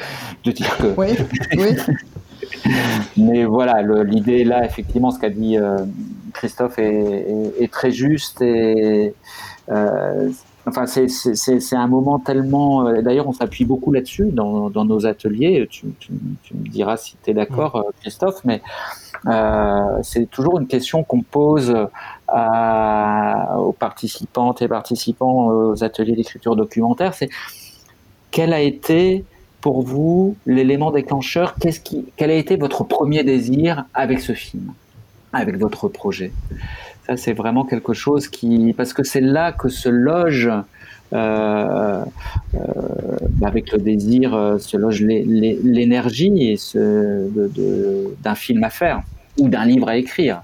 [0.44, 0.94] de dire que.
[0.98, 1.08] Oui,
[1.56, 1.76] oui.
[3.16, 5.78] Mais voilà, l'idée là, effectivement, ce qu'a dit euh,
[6.34, 7.26] Christophe est,
[7.58, 9.14] est, très juste et.
[9.70, 10.30] Euh,
[10.66, 12.86] enfin, c'est un moment tellement.
[12.86, 15.66] Euh, d'ailleurs, on s'appuie beaucoup là-dessus dans, dans, nos ateliers.
[15.70, 17.92] Tu, tu, tu, me diras si tu es d'accord, mm.
[18.00, 18.62] Christophe, mais
[19.26, 21.74] euh, c'est toujours une question qu'on pose
[22.28, 27.28] aux participantes et participants aux ateliers d'écriture documentaire, c'est
[28.30, 29.24] quel a été
[29.60, 31.54] pour vous l'élément déclencheur?
[31.54, 34.72] Qu'est-ce qui, Quel a été votre premier désir avec ce film,
[35.32, 36.32] avec votre projet?
[37.06, 40.50] Ça, c'est vraiment quelque chose qui, parce que c'est là que se loge
[41.12, 42.04] euh,
[42.54, 42.58] euh,
[43.44, 49.02] avec le désir euh, se loge l'énergie d'un film à faire
[49.38, 50.42] ou d'un livre à écrire.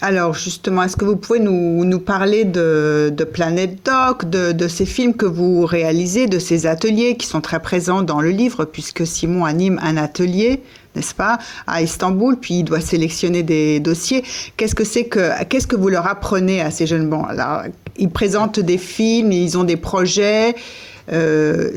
[0.00, 4.68] Alors justement, est-ce que vous pouvez nous, nous parler de, de Planète Doc, de, de,
[4.68, 8.64] ces films que vous réalisez, de ces ateliers qui sont très présents dans le livre,
[8.64, 10.62] puisque Simon anime un atelier,
[10.94, 14.22] n'est-ce pas, à Istanbul, puis il doit sélectionner des dossiers.
[14.56, 17.08] Qu'est-ce que c'est que, qu'est-ce que vous leur apprenez à ces jeunes?
[17.08, 17.62] Bons Alors,
[17.96, 20.54] ils présentent des films, ils ont des projets.
[21.12, 21.72] Euh,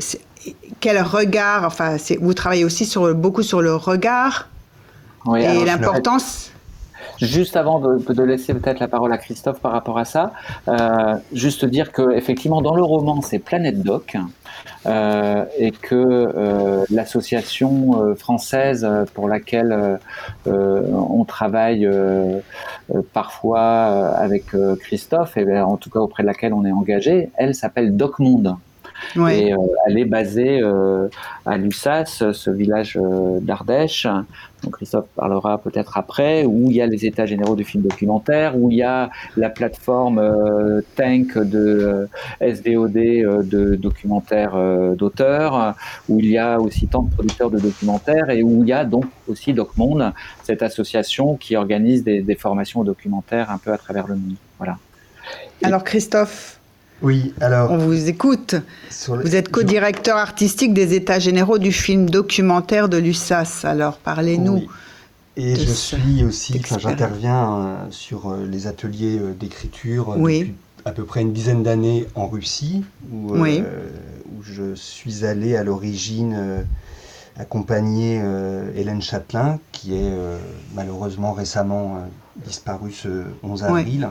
[0.78, 4.48] quel regard Enfin, vous travaillez aussi sur beaucoup sur le regard
[5.36, 6.51] et l'importance.
[7.22, 10.32] Juste avant de, laisser peut-être la parole à Christophe par rapport à ça,
[10.66, 14.16] euh, juste dire que effectivement dans le roman c'est Planète Doc
[14.86, 20.00] euh, et que euh, l'association française pour laquelle
[20.46, 21.88] on travaille
[23.12, 23.60] parfois
[24.16, 24.46] avec
[24.80, 28.18] Christophe et en tout cas auprès de laquelle on est engagé, elle s'appelle Doc
[29.30, 29.52] Et
[29.86, 30.62] elle est basée
[31.46, 32.98] à Lussas, ce village
[33.40, 34.06] d'Ardèche,
[34.70, 38.70] Christophe parlera peut-être après, où il y a les états généraux du film documentaire, où
[38.70, 42.08] il y a la plateforme euh, Tank de
[42.40, 44.56] euh, SVOD euh, de documentaires
[44.96, 45.74] d'auteurs,
[46.08, 48.84] où il y a aussi tant de producteurs de documentaires et où il y a
[48.84, 50.12] donc aussi DocMonde,
[50.42, 54.34] cette association qui organise des, formations documentaires un peu à travers le monde.
[54.58, 54.78] Voilà.
[55.62, 56.60] Alors Christophe,
[57.02, 57.70] oui, alors.
[57.72, 58.54] On vous écoute.
[59.08, 63.64] Vous êtes co-directeur artistique des États généraux du film documentaire de l'USAS.
[63.64, 64.68] Alors, parlez-nous.
[65.36, 70.92] Et je suis aussi, enfin, j'interviens euh, sur euh, les ateliers euh, d'écriture depuis à
[70.92, 76.64] peu près une dizaine d'années en Russie, où, où, je suis allé à l'origine
[77.38, 78.20] accompagner
[78.74, 80.12] Hélène Châtelain, qui est
[80.74, 82.04] malheureusement récemment
[82.44, 84.10] disparue ce 11 avril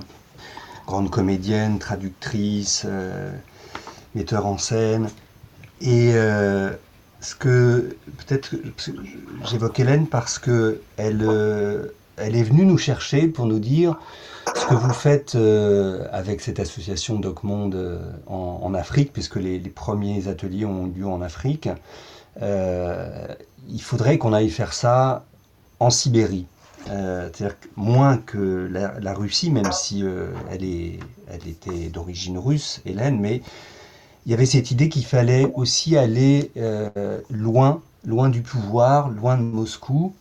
[0.92, 3.32] grande comédienne, traductrice, euh,
[4.14, 5.10] metteur en scène.
[5.80, 6.70] Et euh,
[7.22, 8.56] ce que peut-être
[9.46, 13.98] j'évoque Hélène parce que elle, euh, elle est venue nous chercher pour nous dire
[14.54, 15.38] ce que vous faites
[16.12, 21.70] avec cette association DocMonde en, Afrique, puisque les, premiers ateliers ont lieu en Afrique,
[22.42, 25.24] il faudrait qu'on aille faire ça
[25.80, 26.48] en Sibérie.
[26.86, 30.04] C'est-à-dire moins que la, Russie, même si
[30.50, 33.42] elle, est, elle était d'origine russe, Hélène, mais
[34.26, 36.52] il y avait cette idée qu'il fallait aussi aller
[37.30, 40.14] loin, loin du pouvoir, loin de Moscou,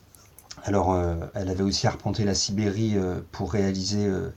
[0.64, 4.30] alors, euh, elle avait aussi arpenté la Sibérie euh, pour réaliser euh,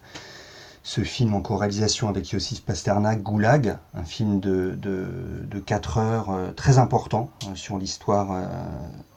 [0.82, 6.78] ce film en co-réalisation avec Yossif Pasternak, Goulag, un film de, de, 4 heures très
[6.78, 8.50] important sur l'histoire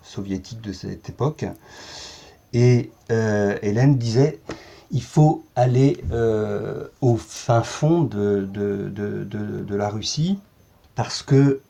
[0.02, 1.44] soviétique de cette époque.
[2.52, 4.40] Et Hélène disait,
[4.90, 6.02] il faut aller
[7.00, 10.38] au fin fond de, de, la Russie,
[10.94, 11.60] parce que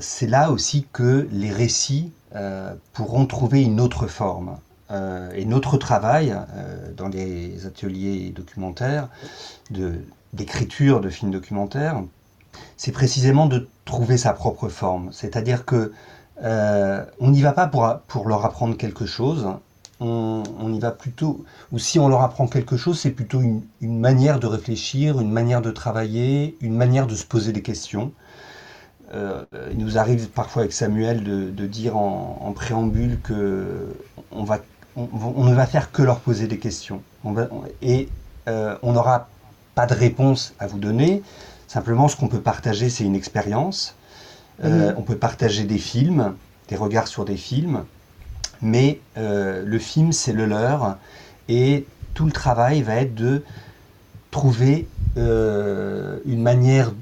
[0.00, 4.56] c'est là aussi que les récits euh, pourront trouver une autre forme.
[4.90, 9.08] Euh, et notre travail euh, dans les ateliers documentaires,
[10.32, 12.02] d'écriture de, films documentaires,
[12.78, 15.10] c'est précisément de trouver sa propre forme.
[15.12, 15.92] C'est-à-dire que
[16.42, 19.46] on n'y va pas pour, leur apprendre quelque chose,
[20.00, 24.40] on, y va plutôt, ou si on leur apprend quelque chose, c'est plutôt une, manière
[24.40, 28.12] de réfléchir, une manière de travailler, une manière de se poser des questions.
[29.14, 33.94] Euh, il nous arrive parfois avec Samuel de, dire en, préambule que
[34.32, 37.02] on, ne va faire que leur poser des questions.
[37.82, 38.08] et
[38.48, 39.28] euh, on n'aura
[39.74, 41.22] pas de réponse à vous donner.
[41.68, 43.94] Simplement, ce qu'on peut partager, c'est une expérience.
[44.64, 44.94] Euh, mhm.
[44.98, 46.34] On peut partager des films,
[46.68, 47.84] des regards sur des films.
[48.60, 50.96] Mais le film, c'est le leur.
[51.48, 53.42] Et tout le travail va être de
[54.30, 56.92] trouver une manière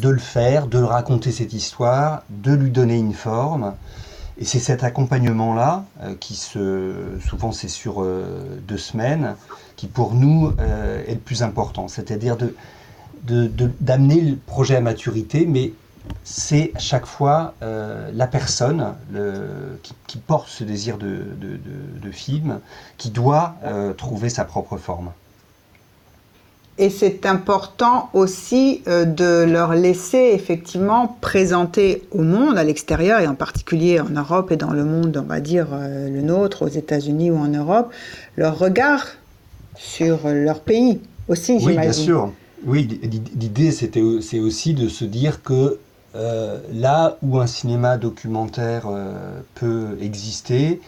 [0.00, 3.74] de le faire, de raconter cette histoire, de lui donner une forme.
[4.38, 6.94] Et c'est cet accompagnement-là, euh, qui se,
[7.28, 9.36] souvent c'est sur euh, deux semaines,
[9.76, 11.86] qui pour nous euh, est le plus important.
[11.86, 12.54] C'est-à-dire de,
[13.80, 15.72] d'amener le projet à maturité, mais
[16.22, 18.94] c'est à chaque fois la personne
[20.06, 21.24] qui, porte ce désir de,
[22.02, 22.60] de film
[22.98, 23.56] qui doit
[23.96, 25.10] trouver sa propre forme.
[26.76, 33.28] Et c'est important aussi euh, de leur laisser effectivement présenter au monde, à l'extérieur, et
[33.28, 36.68] en particulier en Europe et dans le monde, on va dire euh, le nôtre, aux
[36.68, 37.92] États-Unis ou en Europe,
[38.36, 39.06] leur regard
[39.76, 41.78] sur leur pays aussi, j'imagine.
[41.78, 42.32] Oui, bien sûr.
[42.66, 43.00] Oui,
[43.38, 45.78] l'idée, c'est aussi de se dire que
[46.14, 48.88] euh, là où un cinéma documentaire
[49.54, 50.80] peut exister,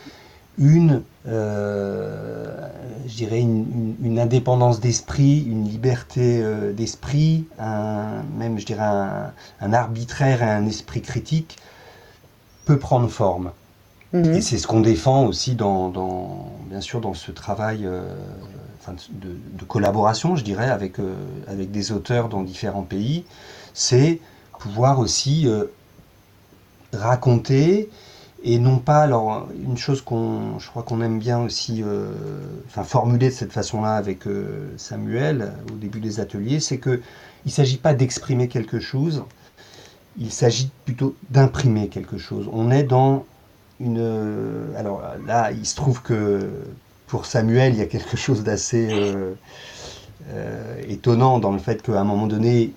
[0.58, 2.68] une, euh,
[3.06, 8.84] je dirais une, indépendance d'esprit, une liberté euh, d'esprit, même je dirais
[9.60, 11.58] un, arbitraire et un esprit critique
[12.64, 13.50] peut prendre forme.
[14.12, 14.34] Mhm.
[14.34, 15.92] Et c'est ce qu'on défend aussi dans,
[16.70, 18.02] bien sûr dans ce travail euh,
[19.10, 20.96] de, collaboration, je dirais, avec,
[21.48, 23.24] avec des auteurs dans différents pays,
[23.74, 24.20] c'est
[24.58, 25.48] pouvoir aussi
[26.92, 27.88] raconter
[28.44, 32.12] et non pas, alors une chose qu'on, je crois qu'on aime bien aussi, euh,
[32.68, 37.00] enfin formuler de cette façon-là avec euh, Samuel au début des ateliers, c'est que
[37.44, 39.24] il s'agit pas d'exprimer quelque chose,
[40.18, 42.48] il s'agit plutôt d'imprimer quelque chose.
[42.52, 43.24] On est dans
[43.80, 46.48] une, euh, alors là, il se trouve que
[47.08, 48.88] pour Samuel, il y a quelque chose d'assez
[50.88, 52.72] étonnant dans le fait qu'à un moment donné,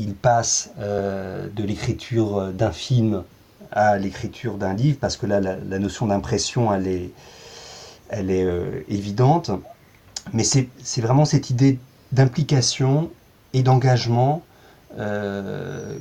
[0.00, 3.22] il passe de l'écriture d'un film
[3.72, 7.12] à l'écriture d'un livre, parce que là, la, notion d'impression, elle est,
[8.12, 9.50] euh, évidente.
[10.32, 11.78] Mais c'est vraiment cette idée
[12.12, 13.10] d'implication
[13.52, 14.42] et d'engagement
[14.98, 15.96] euh,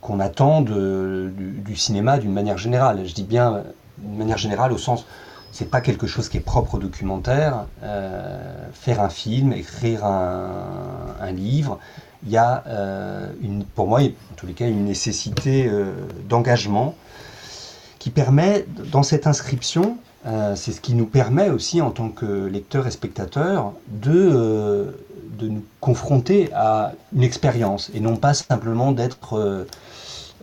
[0.00, 3.06] qu'on attend du, cinéma d'une manière générale.
[3.06, 3.62] Je dis bien
[3.98, 5.06] d'une manière générale au sens,
[5.52, 7.66] c'est pas quelque chose qui est propre au documentaire.
[7.82, 11.78] Euh, faire un film, écrire un livre,
[12.26, 15.92] il y a euh, une, pour moi, en tous les cas, une nécessité euh,
[16.28, 16.94] d'engagement
[17.98, 19.96] qui permet, dans cette inscription,
[20.26, 24.94] euh, c'est ce qui nous permet aussi, en tant que lecteurs et spectateurs, de,
[25.38, 29.66] de nous confronter à une expérience et non pas simplement d'être,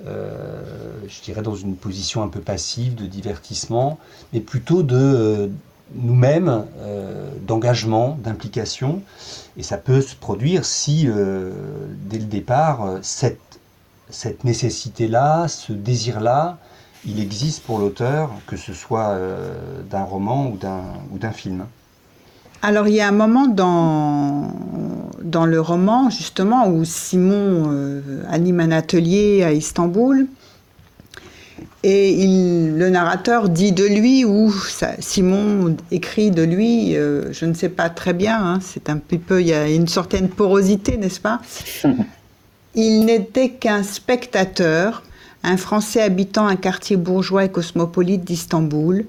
[0.05, 3.97] je dirais, dans une position un peu passive de divertissement,
[4.31, 5.51] mais plutôt de
[5.95, 9.01] nous-mêmes euh, d'engagement, d'implication.
[9.57, 11.51] Et ça peut se produire si, euh,
[12.05, 13.59] dès le départ, euh, cette,
[14.09, 16.57] cette nécessité-là, ce désir-là,
[17.05, 19.17] il existe pour l'auteur, que ce soit
[19.89, 20.53] d'un roman
[21.11, 21.65] ou d'un film.
[22.61, 24.53] Alors il y a un moment dans,
[25.21, 30.27] dans le roman, justement, où Simon anime un atelier à Istanbul
[31.85, 34.53] Et il, le narrateur dit de lui, ou
[34.99, 39.17] Simon écrit de lui, euh, je ne sais pas très bien, hein, c'est un petit
[39.17, 41.41] peu, il y a une certaine porosité, n'est-ce pas?
[42.75, 45.03] Il n'était qu'un spectateur,
[45.43, 49.05] un Français habitant un quartier bourgeois et cosmopolite d'Istanbul.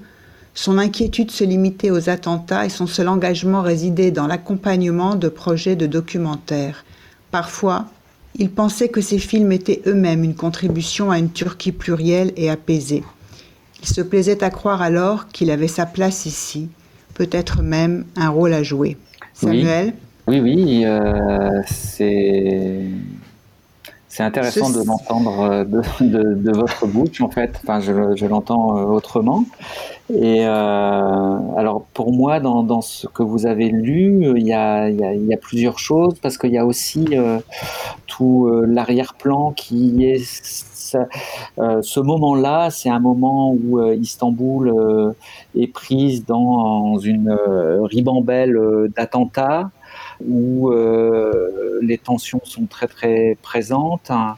[0.53, 5.75] Son inquiétude se limitait aux attentats et son seul engagement résidait dans l'accompagnement de projets
[5.75, 6.85] de documentaires.
[7.31, 7.87] Parfois,
[8.37, 13.03] il pensait que ces films étaient eux-mêmes une contribution à une Turquie plurielle et apaisée.
[13.81, 16.69] Il se plaisait à croire alors qu'il avait sa place ici,
[17.13, 18.97] peut-être même un rôle à jouer.
[19.33, 19.93] Samuel?
[20.27, 22.81] Oui, oui, euh, c'est.
[24.15, 25.63] C'est intéressant de l'entendre euh,
[25.99, 27.59] de, votre bouche, en fait.
[27.61, 29.43] Enfin, je, l'entends euh, autrement.
[30.09, 36.13] Et alors, pour moi, dans, ce que vous avez lu, il y a, plusieurs choses,
[36.21, 37.07] parce qu'il y a aussi
[38.07, 45.15] tout l'arrière-plan qui est ce moment-là, c'est un moment où Istanbul
[45.57, 47.35] est prise dans une
[47.81, 48.57] ribambelle
[48.95, 49.71] d'attentats
[50.23, 54.37] où euh, les tensions sont très très présentes hein,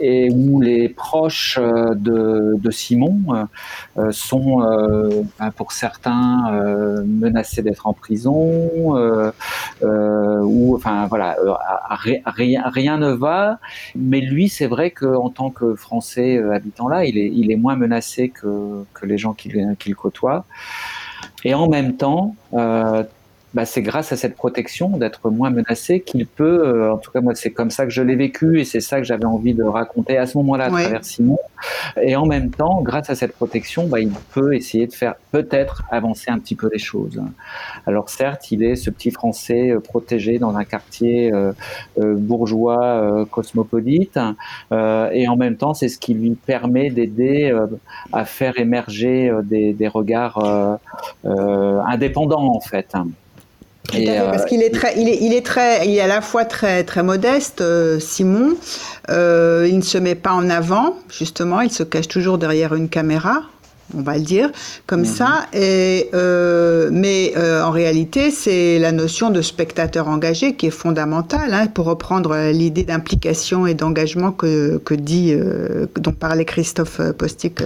[0.00, 3.48] et où les proches euh, de, Simon
[3.98, 4.60] euh, sont
[5.38, 8.94] ben, pour certains menacés d'être en prison
[9.82, 11.36] ou enfin voilà
[11.86, 13.58] rien, ne va.
[13.96, 18.84] Mais lui c'est vrai qu'en tant que Français habitant là il est, moins menacé que,
[19.02, 20.44] les gens qu'il qu côtoie.
[21.44, 22.36] Et en même temps,
[23.52, 27.20] bah, c'est grâce à cette protection d'être moins menacé qu'il peut, euh, en tout cas
[27.20, 29.64] moi c'est comme ça que je l'ai vécu et c'est ça que j'avais envie de
[29.64, 31.38] raconter à ce moment-là à travers Simon.
[32.00, 35.82] Et en même temps, grâce à cette protection, bah, il peut essayer de faire peut-être
[35.90, 37.20] avancer un petit peu les choses.
[37.86, 41.52] Alors certes, il est ce petit Français euh, protégé dans un quartier euh,
[41.98, 44.18] bourgeois cosmopolite
[44.70, 47.52] et en même temps c'est ce qui lui permet d'aider
[48.12, 50.78] à faire émerger des, des regards
[51.24, 52.94] indépendants en fait.
[53.90, 56.84] Parce qu'il est très, il est, il est très, il est à la fois très,
[56.84, 58.56] très modeste, euh, Simon.
[59.10, 61.60] Euh, il ne se met pas en avant, justement.
[61.60, 63.42] Il se cache toujours derrière une caméra
[63.96, 64.50] on va le dire
[64.86, 65.06] comme mhm.
[65.06, 65.46] ça.
[65.52, 71.54] Et, euh, mais euh, en réalité, c'est la notion de spectateur engagé qui est fondamentale
[71.54, 77.62] hein, pour reprendre l'idée d'implication et d'engagement que, que dit, euh, dont parlait Christophe Postic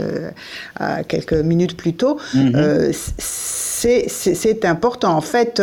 [0.77, 2.19] à quelques minutes plus tôt.
[2.35, 2.93] Mhm.
[2.93, 5.63] c'est important en fait,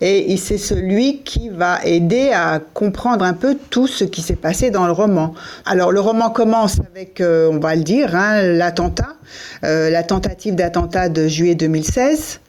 [0.00, 4.36] et, et c'est celui qui va aider à comprendre un peu tout ce qui s'est
[4.36, 5.34] passé dans le roman.
[5.66, 9.16] Alors le roman commence avec, on va le dire, hein, l'attentat.
[9.64, 12.40] Euh, la tentative d'attentat de juillet 2016.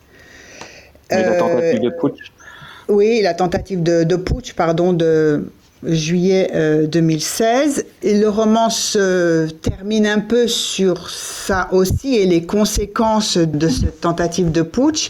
[1.09, 2.19] la tentative de putsch.
[2.19, 5.45] Euh, oui, la tentative de, putsch, pardon, de
[5.83, 6.51] juillet
[6.87, 7.79] 2016.
[7.79, 13.67] Euh, et le roman se termine un peu sur ça aussi et les conséquences de
[13.67, 15.09] cette tentative de putsch.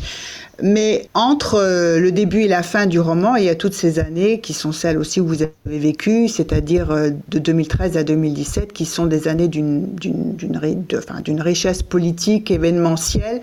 [0.65, 3.99] Mais entre euh, le début et la fin du roman, il y a toutes ces
[3.99, 8.71] années qui sont celles aussi où vous avez vécu, c'est-à-dire euh, de 2013 à 2017,
[8.71, 13.41] qui sont des années d'une richesse politique, événementielle,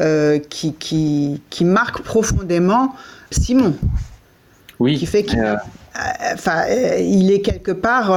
[0.00, 2.94] euh, qui, qui, qui marque profondément
[3.30, 3.74] Simon.
[4.80, 4.96] Oui.
[4.96, 5.44] Qui fait qu'il
[6.32, 6.62] enfin,
[6.98, 8.10] il est quelque part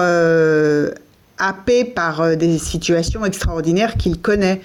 [1.38, 4.62] happé par des situations extraordinaires qu'il connaît.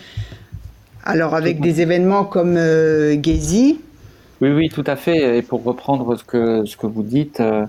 [1.05, 3.81] Alors avec des événements comme euh, Gezi.
[4.41, 5.39] Oui, oui, tout à fait.
[5.39, 7.65] Et pour reprendre ce que, ce que vous dites, euh,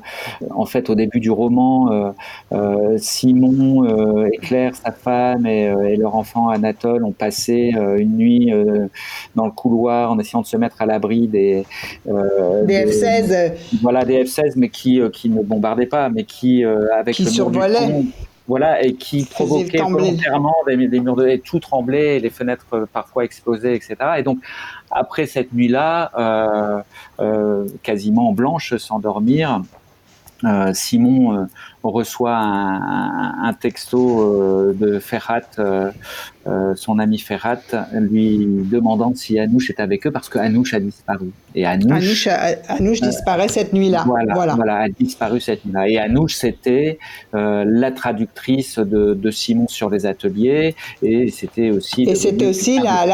[0.49, 2.13] en fait, au début du roman,
[2.51, 8.51] euh, Simon et Claire, sa femme, et, leur enfant Anatole ont passé une nuit
[9.35, 11.63] dans le couloir en essayant de se mettre à l'abri des,
[12.07, 13.51] des, F-16.
[13.83, 18.03] Voilà, des F-16, mais qui, qui ne bombardaient pas, mais qui, avec qui survolaient
[18.47, 23.73] voilà, et qui provoquait volontairement des, murs de tout tremblait, les fenêtres euh, parfois explosées,
[23.73, 23.95] etc.
[24.17, 24.39] Et donc,
[24.91, 26.81] après cette nuit-là, euh,
[27.21, 29.61] euh, quasiment blanche, s'endormir,
[30.45, 31.45] euh, Simon euh,
[31.83, 35.41] reçoit un, texto euh, de Ferrat,
[36.75, 37.61] son ami Ferrat,
[37.93, 41.31] lui demandant si Anouche est avec eux parce que Anouche a disparu.
[41.55, 42.27] Et Anouche,
[42.67, 44.03] Anouche, disparaît cette nuit-là.
[44.05, 44.75] Voilà, voilà.
[44.77, 45.87] a disparu cette nuit-là.
[45.87, 46.99] Et Anouche, c'était
[47.33, 52.03] la traductrice de, Simon sur les ateliers et c'était aussi.
[52.03, 53.05] Et c'était aussi la,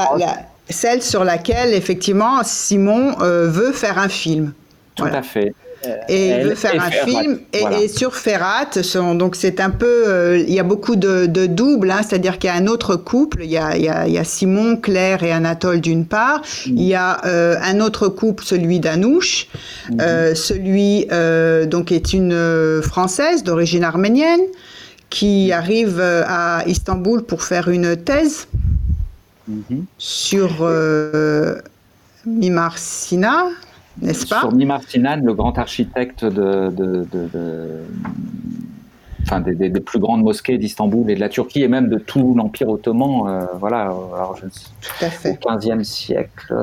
[0.69, 4.53] celle sur laquelle effectivement Simon veut faire un film.
[4.95, 5.53] Tout à fait.
[6.09, 7.39] Et il veut faire un film.
[7.53, 8.69] Et, sur Ferrat,
[9.15, 10.03] donc c'est un peu.
[10.07, 12.95] Euh, il y a beaucoup de, de doubles, hein, c'est-à-dire qu'il y a un autre
[12.95, 13.43] couple.
[13.43, 16.39] Il y a, il y a, il y a Simon, Claire et Anatole d'une part.
[16.39, 16.77] Mm.
[16.77, 19.47] Il y a euh, un autre couple, celui d'Anouche.
[19.89, 20.01] Mm-hmm.
[20.01, 21.07] Euh, celui,
[21.67, 24.41] donc, est une Française d'origine arménienne
[25.09, 28.47] qui arrive à Istanbul pour faire une thèse
[29.47, 29.85] mhm.
[29.97, 30.69] sur
[32.25, 33.49] Mimar Sinan,
[34.01, 34.49] n'est-ce pas
[34.87, 36.71] Sinan, le grand architecte de,
[39.23, 42.69] enfin, des, plus grandes mosquées d'Istanbul et de la Turquie et même de tout l'Empire
[42.69, 45.37] ottoman, euh, voilà, alors je, tout à fait.
[45.43, 46.53] au XVe siècle.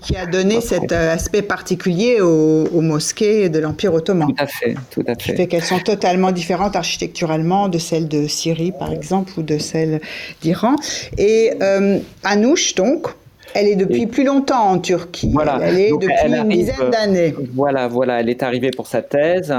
[0.00, 4.28] qui a donné cet euh, aspect particulier aux, mosquées de l'Empire ottoman.
[4.28, 5.16] Tout à fait, tout à fait.
[5.16, 9.58] Qui fait qu'elles sont totalement différentes architecturalement de celles de Syrie, par exemple, ou de
[9.58, 10.00] celles
[10.42, 10.76] d'Iran.
[11.18, 13.08] Et euh, Anouche, donc,
[13.56, 15.30] elle est depuis plus longtemps en Turquie.
[15.32, 15.58] Voilà.
[15.62, 17.34] Elle est depuis une dizaine d'années.
[17.54, 18.20] Voilà, voilà.
[18.20, 19.54] Elle est arrivée pour sa thèse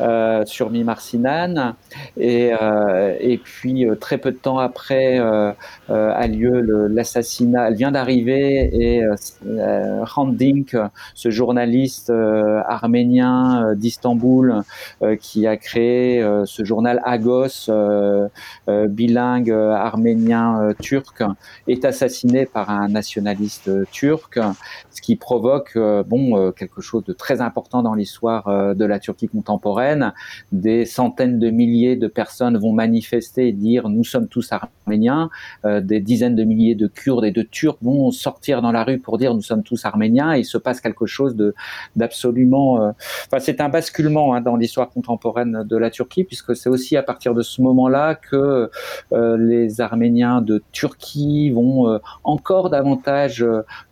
[0.00, 1.74] euh, sur Mimar Sinan.
[2.16, 7.68] Et, euh, et puis, euh, très peu de temps après a lieu l'assassinat.
[7.68, 9.02] Elle vient d'arriver et
[10.32, 10.76] Dink,
[11.14, 14.62] ce journaliste arménien d'Istanbul
[15.20, 17.70] qui a créé ce journal Agos,
[18.68, 21.22] bilingue arménien-turc,
[21.68, 24.38] est assassiné par un nationaliste turc,
[24.90, 28.84] ce qui provoque euh, bon euh, quelque chose de très important dans l'histoire euh, de
[28.84, 30.12] la Turquie contemporaine.
[30.52, 35.30] Des centaines de milliers de personnes vont manifester et dire nous sommes tous arméniens.
[35.64, 39.18] des dizaines de milliers de Kurdes et de Turcs vont sortir dans la rue pour
[39.18, 40.34] dire nous sommes tous arméniens.
[40.34, 41.54] Et il se passe quelque chose de
[41.96, 42.94] d'absolument.
[43.26, 47.02] Enfin, c'est un basculement hein, dans l'histoire contemporaine de la Turquie puisque c'est aussi à
[47.02, 48.70] partir de ce moment-là que
[49.12, 53.44] les Arméniens de Turquie vont encore davantage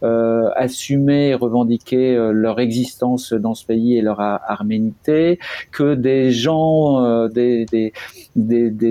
[0.03, 5.39] euh, assumer et revendiquer euh, leur existence dans ce pays et leur arménité,
[5.73, 7.67] que des gens, euh, des,
[8.37, 8.83] des,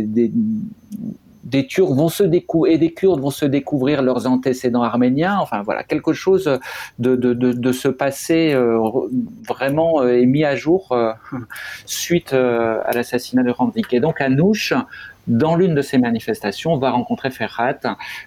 [1.68, 5.38] Turcs vont se et des Kurdes vont se découvrir leurs antécédents arméniens.
[5.40, 6.60] Enfin voilà, quelque chose
[7.00, 8.56] de, de, de, de ce passé
[9.48, 10.96] vraiment est mis à jour
[11.86, 13.94] suite à l'assassinat de Randik.
[13.94, 14.74] Et donc Anouche
[15.30, 17.80] dans l'une de ces manifestations, on va rencontrer Ferhat,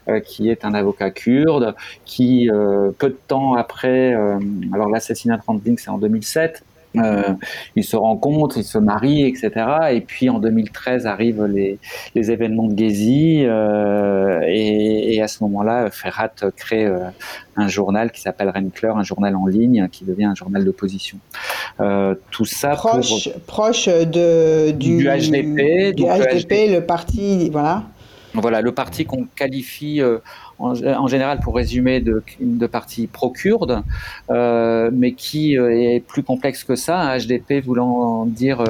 [0.09, 4.39] euh, qui est un avocat kurde, qui, euh, peu de temps après, euh,
[4.73, 6.65] alors l'assassinat de Randling, c'est en 2007,
[6.97, 7.34] euh,
[7.76, 9.51] ils se rencontrent, ils se marient, etc.
[9.93, 11.78] Et puis en 2013 arrivent les,
[12.14, 17.09] les événements de Gezi euh, et, et, à ce moment-là, Ferhat crée euh,
[17.57, 21.18] un journal qui s'appelle Renkler, un journal en ligne qui devient un journal d'opposition.
[21.80, 27.84] Euh, tout ça proche, proche de, du, du HDP, du HDP, le parti, voilà.
[28.35, 30.18] Voilà, le parti qu'on qualifie euh,
[30.59, 33.83] en, général, pour résumer, de, de parti pro-kurde,
[34.30, 38.64] euh, mais qui euh, est plus complexe que ça, HDP voulant dire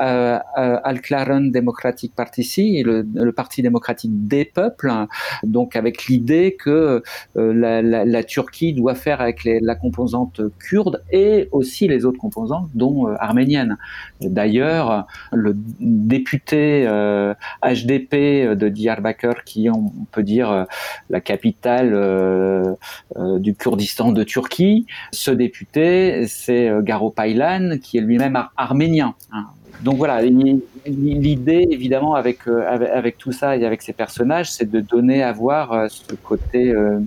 [0.00, 4.92] euh, euh, Al-Klaren Democratic Party, le, le Parti démocratique des peuples,
[5.42, 7.02] donc avec l'idée que
[7.36, 12.04] euh, la, la, la, Turquie doit faire avec les, la composante kurde et aussi les
[12.04, 13.76] autres composantes, dont arménienne.
[14.20, 16.84] D'ailleurs, le député
[17.62, 20.66] HDP de Diyarbakir, qui on peut dire
[21.10, 22.76] la capitale
[23.16, 29.14] du Kurdistan de Turquie, ce député, c'est Garo Paylan, qui est lui-même arménien.
[29.32, 29.46] Hein
[29.82, 34.68] donc voilà, l'idée évidemment avec, euh, avec, avec tout ça et avec ces personnages, c'est
[34.68, 36.98] de donner à voir euh, ce côté euh,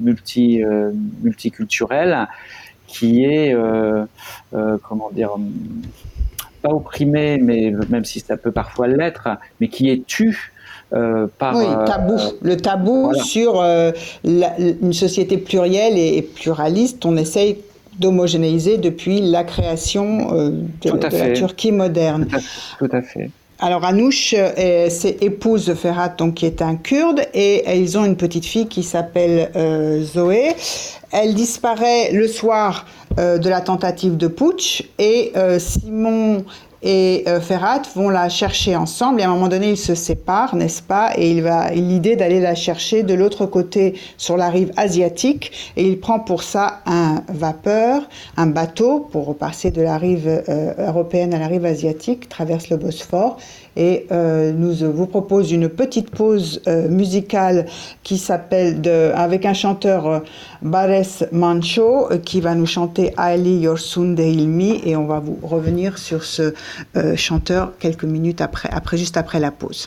[0.00, 0.62] multi
[1.22, 2.28] multiculturel
[2.86, 3.56] qui est
[4.82, 5.30] comment dire
[6.60, 9.28] pas opprimé, mais même si ça peut parfois l'être,
[9.60, 10.52] mais qui est tu
[10.90, 12.18] par, oui, tabou.
[12.42, 13.62] le tabou sur
[14.24, 17.58] une société plurielle et, et, pluraliste, on essaye
[17.98, 20.50] d'homogénéiser depuis la création euh,
[20.82, 22.26] de, la Turquie moderne.
[22.78, 23.30] Tout à, fait.
[23.58, 28.16] Alors Anouche euh, c'est épouse Ferhat, donc qui est un Kurde, et ils ont une
[28.16, 30.54] petite fille qui s'appelle euh, Zoé.
[31.12, 32.86] Elle disparaît le soir
[33.18, 36.46] de la tentative de putsch, et Simon
[36.82, 37.40] et euh,
[37.94, 41.12] vont la chercher ensemble et à un moment donné ils se séparent, n'est-ce pas?
[41.16, 45.86] Et il va l'idée d'aller la chercher de l'autre côté sur la rive asiatique et
[45.86, 48.02] il prend pour ça un vapeur,
[48.36, 52.76] un bateau pour repasser de la rive euh, européenne à la rive asiatique, traverse le
[52.76, 53.38] Bosphore
[53.76, 57.66] et euh, nous vous propose une petite pause euh, musicale
[58.02, 58.80] qui s'appelle
[59.14, 60.18] avec un chanteur euh,
[60.62, 66.24] Bares Mancho qui va nous chanter Ali Yorsunde Ilmi et on va vous revenir sur
[66.24, 66.54] ce
[67.16, 69.86] chanteur quelques minutes après, après juste après la pause.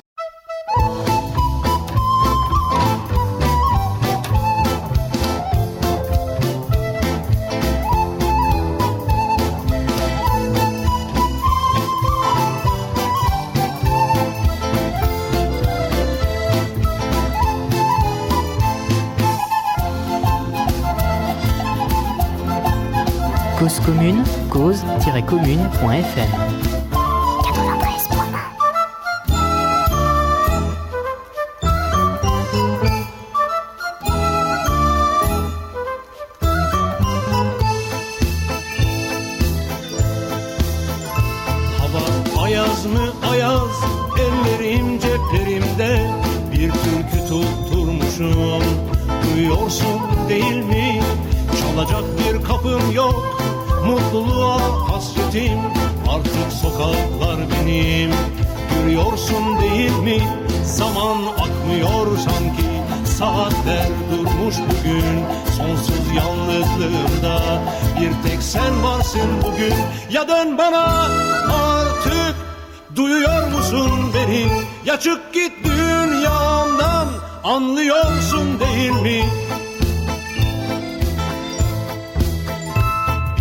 [24.05, 26.31] commune, cause-commune.fm.
[41.79, 43.61] Hava ayaz mı ayaz,
[44.19, 46.11] ellerim ceplerimde
[46.51, 48.63] bir türkü tutturmuşum.
[49.23, 51.01] Duyuyorsun değil mi?
[51.61, 53.34] Çalacak bir kapım yok
[54.15, 54.59] Mutluluğa
[54.91, 55.59] hasretim.
[56.09, 58.11] Artık sokaklar benim.
[58.73, 60.17] Görüyorsun değil mi?
[60.65, 62.63] Zaman akmıyor sanki.
[63.17, 65.23] Saatler durmuş bugün.
[65.57, 67.61] Sonsuz yalnızlığımda
[67.99, 69.73] Bir tek sen varsın bugün.
[70.11, 71.07] Ya dön bana
[71.53, 72.35] artık.
[72.95, 74.47] Duyuyor musun beni?
[74.85, 77.07] Ya çık git dünyamdan.
[77.43, 79.44] Anlıyorsun değil mi?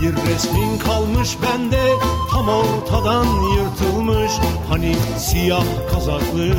[0.05, 1.83] Bir resmin kalmış bende.
[2.31, 4.33] Tam ortadan yırtılmış
[4.69, 6.55] Hani siyah kazaklı.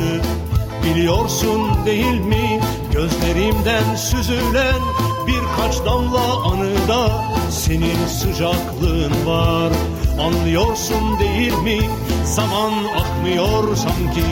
[0.84, 2.60] Biliyorsun değil mi
[2.92, 4.80] Gözlerimden süzülen
[5.26, 9.72] birkaç damla anıda Senin sıcaklığın var
[10.20, 11.78] anlıyorsun değil mi?
[12.24, 14.24] Zaman akmıyor sanki.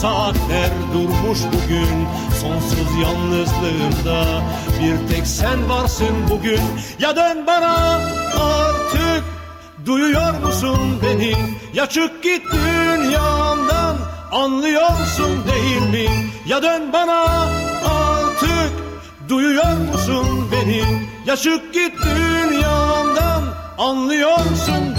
[0.00, 2.06] Saatler durmuş bugün.
[2.40, 4.24] Sonsuz yalnızlığımda
[4.80, 6.60] bir tek sen varsın bugün.
[6.98, 8.00] Ya dön bana
[8.40, 9.24] artık.
[9.86, 11.32] Duyuyor musun beni?
[11.74, 13.96] Ya çık git dünyamdan
[14.32, 16.30] anlıyorsun değil mi?
[16.46, 17.24] Ya dön bana
[17.84, 18.72] artık.
[19.28, 20.82] Duyuyor musun beni?
[21.26, 23.42] Ya çık git dünyamdan
[23.78, 24.89] anlıyorsun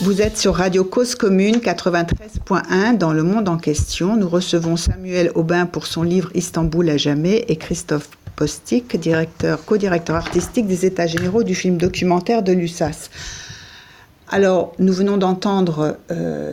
[0.00, 4.16] Vous êtes sur Radio Cause Commune 93.1 dans le monde en question.
[4.16, 10.16] Nous recevons Samuel Aubin pour son livre Istanbul à jamais et Christophe Postic, directeur, co-directeur
[10.16, 13.10] artistique des États généraux du film documentaire de l'USAS.
[14.30, 16.52] Alors, nous venons d'entendre euh,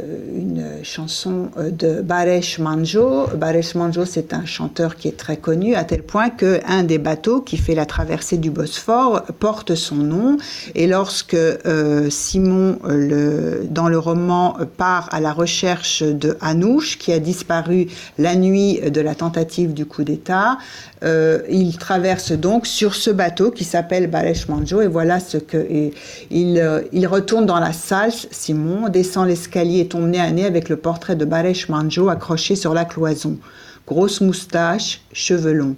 [0.84, 3.27] chanson euh, de Baresh Manjo.
[3.36, 7.41] Baresh Manjo, c'est un chanteur qui est très connu, à tel point qu'un des bateaux
[7.41, 10.38] qui fait la traversée du Bosphore porte son nom.
[10.75, 17.11] Et lorsque euh, Simon, le, dans le roman, part à la recherche de Hanouche, qui
[17.13, 20.57] a disparu la nuit de la tentative du coup d'État,
[21.03, 24.82] il traverse donc sur ce bateau qui s'appelle Baresh Manjo.
[24.82, 25.89] Et voilà ce que.
[26.29, 30.69] il, il retourne dans la salle, Simon descend l'escalier et tombe nez à nez avec
[30.72, 33.38] le portrait de Baresh Manjo accroché sur la cloison.
[33.86, 35.76] Grosse moustache, cheveux longs.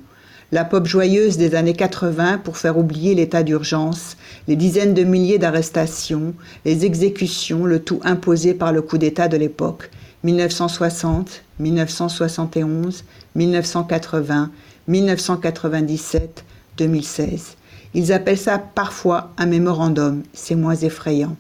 [0.52, 4.18] La pop joyeuse des années 80 pour faire oublier l'état d'urgence,
[4.48, 9.36] les dizaines de milliers d'arrestations, les exécutions, le tout imposé par le coup d'État de
[9.36, 9.90] l'époque.
[10.22, 14.52] 1960, 1971, 1980,
[14.88, 16.44] 1997,
[16.78, 17.56] 2016.
[17.96, 21.36] Ils appellent ça parfois un mémorandum, c'est moins effrayant.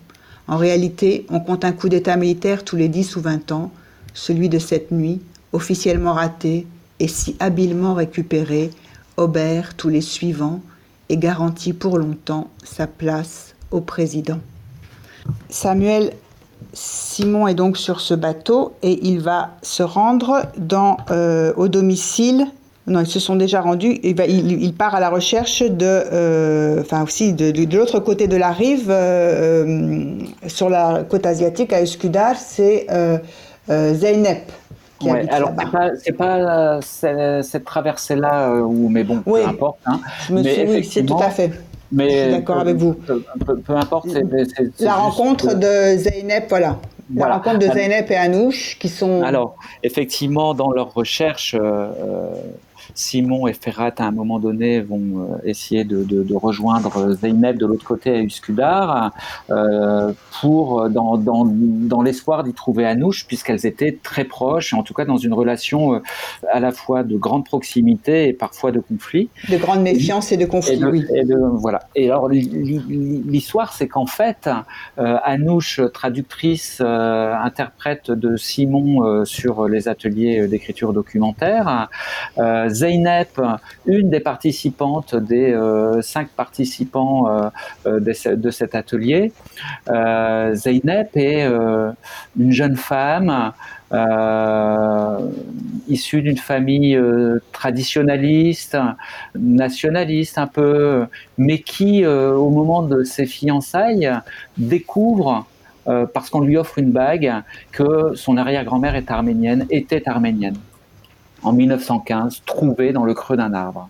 [0.47, 3.71] En réalité, on compte un coup d'État militaire tous les 10 ou 20 ans,
[4.13, 5.21] celui de cette nuit,
[5.53, 6.67] officiellement raté
[6.99, 8.71] et si habilement récupéré,
[9.17, 10.61] obère tous les suivants
[11.09, 14.39] et garantit pour longtemps sa place au président.
[15.49, 16.13] Samuel
[16.73, 20.47] Simon est donc sur ce bateau et il va se rendre
[21.11, 22.47] euh, au domicile
[22.85, 23.99] non, ils se sont déjà rendus.
[24.03, 28.27] Et ben, il, part à la recherche de, euh, enfin aussi de, de, l'autre côté
[28.27, 32.87] de la rive, euh, euh, sur la côte asiatique à Uskudar, c'est
[33.69, 34.51] Zeynep.
[34.99, 35.51] Qui ouais, alors
[36.03, 39.79] c'est pas, pas cette traversée-là où, mais bon, peu importe.
[39.85, 39.99] Hein.
[40.27, 41.51] Je me suis, oui, c'est tout à fait.
[41.91, 42.93] Mais je suis d'accord avec vous.
[42.93, 43.23] Peu,
[43.65, 44.07] peu, importe.
[44.09, 46.77] c'est la rencontre de Zeynep, voilà.
[47.15, 49.23] La rencontre de Zeynep et Anouche qui sont.
[49.23, 51.89] Alors, effectivement, dans leur recherche, euh,
[52.95, 57.85] Simon et Ferrat, à un moment donné, vont euh, essayer de, rejoindre Zeynep de l'autre
[57.85, 59.11] côté à Uskudar,
[59.49, 65.05] euh, pour, dans, dans, l'espoir d'y trouver Anouche, puisqu'elles étaient très proches, en tout cas
[65.05, 65.99] dans une relation euh,
[66.51, 69.29] à la fois de grande proximité et parfois de conflit.
[69.49, 71.05] De grande méfiance et de conflit, oui.
[71.13, 71.23] Et
[71.53, 71.87] voilà.
[71.95, 74.49] Et alors, l'histoire, c'est qu'en fait,
[74.97, 81.89] Anouche, traductrice, interprète de Simon sur les ateliers d'écriture documentaire,
[82.83, 83.39] Zeynep,
[83.85, 87.49] une des participantes des euh, cinq participants euh,
[87.85, 87.99] euh,
[88.35, 89.31] de, cet atelier.
[89.87, 91.47] Zeynep est
[92.37, 93.53] une jeune femme
[95.87, 96.99] issue d'une famille
[97.53, 98.77] traditionnaliste,
[99.35, 101.05] nationaliste un peu,
[101.37, 104.11] mais qui, au moment de ses fiançailles,
[104.57, 105.45] découvre
[105.85, 107.33] parce qu'on lui offre une bague,
[107.71, 110.57] que son arrière-grand-mère est arménienne, était arménienne
[111.43, 113.89] en 1915, trouvé dans le creux d'un arbre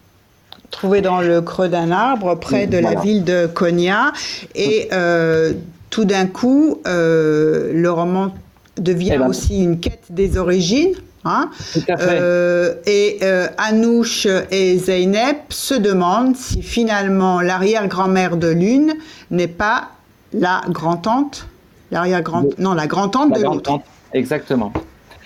[0.74, 4.12] trouvé dans le creux d'un arbre près de la ville de Konya.
[4.56, 5.54] Et euh,
[5.90, 8.34] tout d'un coup, euh, le roman
[8.78, 10.96] devient eh ben, aussi une quête des origines.
[11.26, 11.52] Hein.
[11.90, 13.20] Euh, et
[13.58, 18.94] Anouche et Zeynep se demandent si finalement l'arrière-grand-mère de l'une
[19.32, 19.90] n'est pas
[20.34, 21.48] la grand-tante,
[21.92, 23.80] l'arrière-grand, non la grand-tante de l'autre.
[24.12, 24.74] Exactement.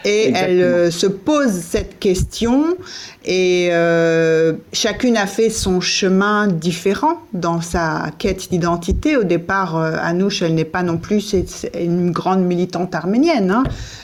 [0.05, 2.77] Et elle euh, se pose cette question
[3.25, 9.17] et euh, chacune a fait son chemin différent dans sa quête d'identité.
[9.17, 11.35] Au départ, euh, Anouche, elle n'est pas non plus
[11.79, 13.51] une grande militante arménienne.
[13.51, 13.63] Hein.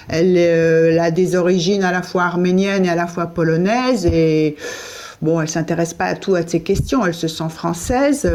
[0.10, 4.56] Elle, a des origines à la fois arméniennes et à la fois polonaises et
[5.22, 7.06] bon, elle s'intéresse pas à tout à ces questions.
[7.06, 8.28] Elle se sent française.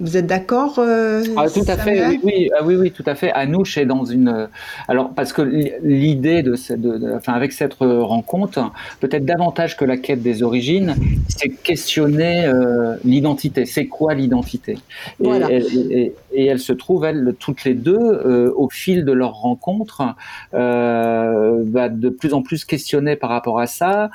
[0.00, 3.14] Vous êtes d'accord euh, ah, Tout à fait, oui, oui, ah, oui, oui, tout à
[3.14, 3.30] fait.
[3.32, 4.48] Anouche est dans une.
[4.88, 5.42] Alors, parce que
[5.82, 10.94] l'idée de, de, enfin, avec cette rencontre, peut-être davantage que la quête des origines,
[11.28, 13.66] c'est questionner euh, l'identité.
[13.66, 14.78] C'est quoi l'identité?
[15.18, 15.50] Voilà.
[15.50, 20.14] et, et, elles se trouvent, elles, toutes les deux, euh, au fil de leur rencontre,
[20.54, 24.10] euh, bah, de plus en plus questionnées par rapport à ça.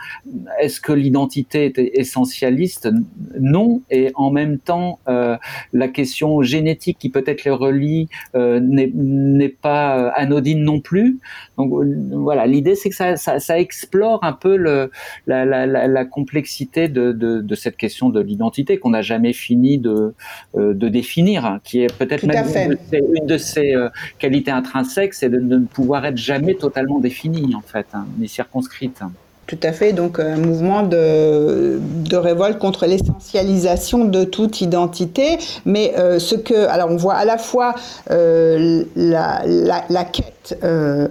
[0.60, 2.90] Est-ce que l'identité est essentialiste?
[3.40, 3.82] Non.
[3.90, 5.38] Et en même temps, euh,
[5.74, 11.20] la question génétique qui peut-être les relie euh, n'est pas euh, anodine non plus.
[11.58, 14.92] Donc euh, voilà, l'idée c'est que ça, ça, explore un peu le,
[15.28, 19.78] la, la, la, complexité de, de, de, cette question de l'identité qu'on n'a jamais fini
[19.78, 20.14] de,
[20.56, 23.76] de définir, hein, qui est peut-être même une de, ses,
[24.20, 29.02] qualités intrinsèques, c'est de, ne pouvoir être jamais totalement définie en fait, hein, ni circonscrite.
[29.48, 35.94] Tout à fait, donc un mouvement de, de révolte contre l'essentialisation de toute identité, mais
[35.98, 37.76] euh, ce que, alors on voit à la fois
[38.10, 41.10] euh, la, la, la, quête euh,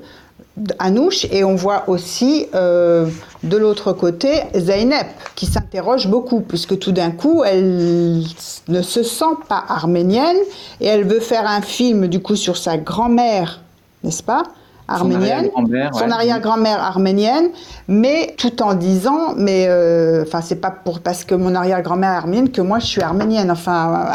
[0.79, 3.09] Anouche et on voit aussi euh,
[3.43, 8.23] de l'autre côté Zeynep qui s'interroge beaucoup puisque tout d'un coup elle
[8.69, 10.37] ne se sent pas arménienne
[10.81, 13.63] et elle veut faire un film du coup sur sa grand-mère,
[14.05, 14.45] n'est-ce pas?
[14.89, 15.51] Arménienne,
[15.93, 17.49] son arrière-grand-mère arménienne,
[17.89, 22.17] mais tout en disant, mais euh, enfin c'est pas pour parce que mon arrière-grand-mère est
[22.17, 23.51] arménienne que moi je suis arménienne.
[23.51, 24.07] Enfin,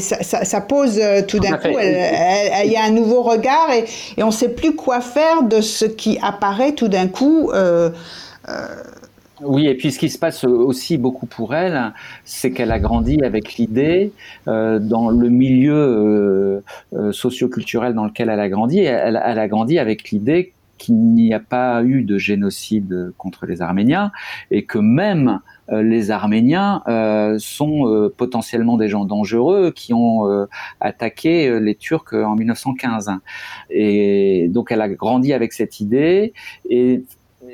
[0.00, 3.84] ça, pose euh, tout d'un coup, il y a un nouveau regard et,
[4.16, 7.50] et on ne sait plus quoi faire de ce qui apparaît tout d'un coup.
[7.52, 7.90] Euh,
[9.44, 11.92] oui, et puis ce qui se passe aussi beaucoup pour elle,
[12.24, 14.12] c'est qu'elle a grandi avec l'idée,
[14.46, 16.60] euh, dans le milieu euh,
[16.94, 21.32] euh, socioculturel dans lequel elle a grandi, elle, elle a grandi avec l'idée qu'il n'y
[21.32, 24.10] a pas eu de génocide contre les Arméniens
[24.50, 25.38] et que même
[25.70, 26.82] les Arméniens
[27.38, 30.48] sont potentiellement des gens dangereux qui ont
[30.80, 33.12] attaqué les Turcs en 1915.
[33.70, 36.32] Et donc elle a grandi avec cette idée
[36.68, 37.04] et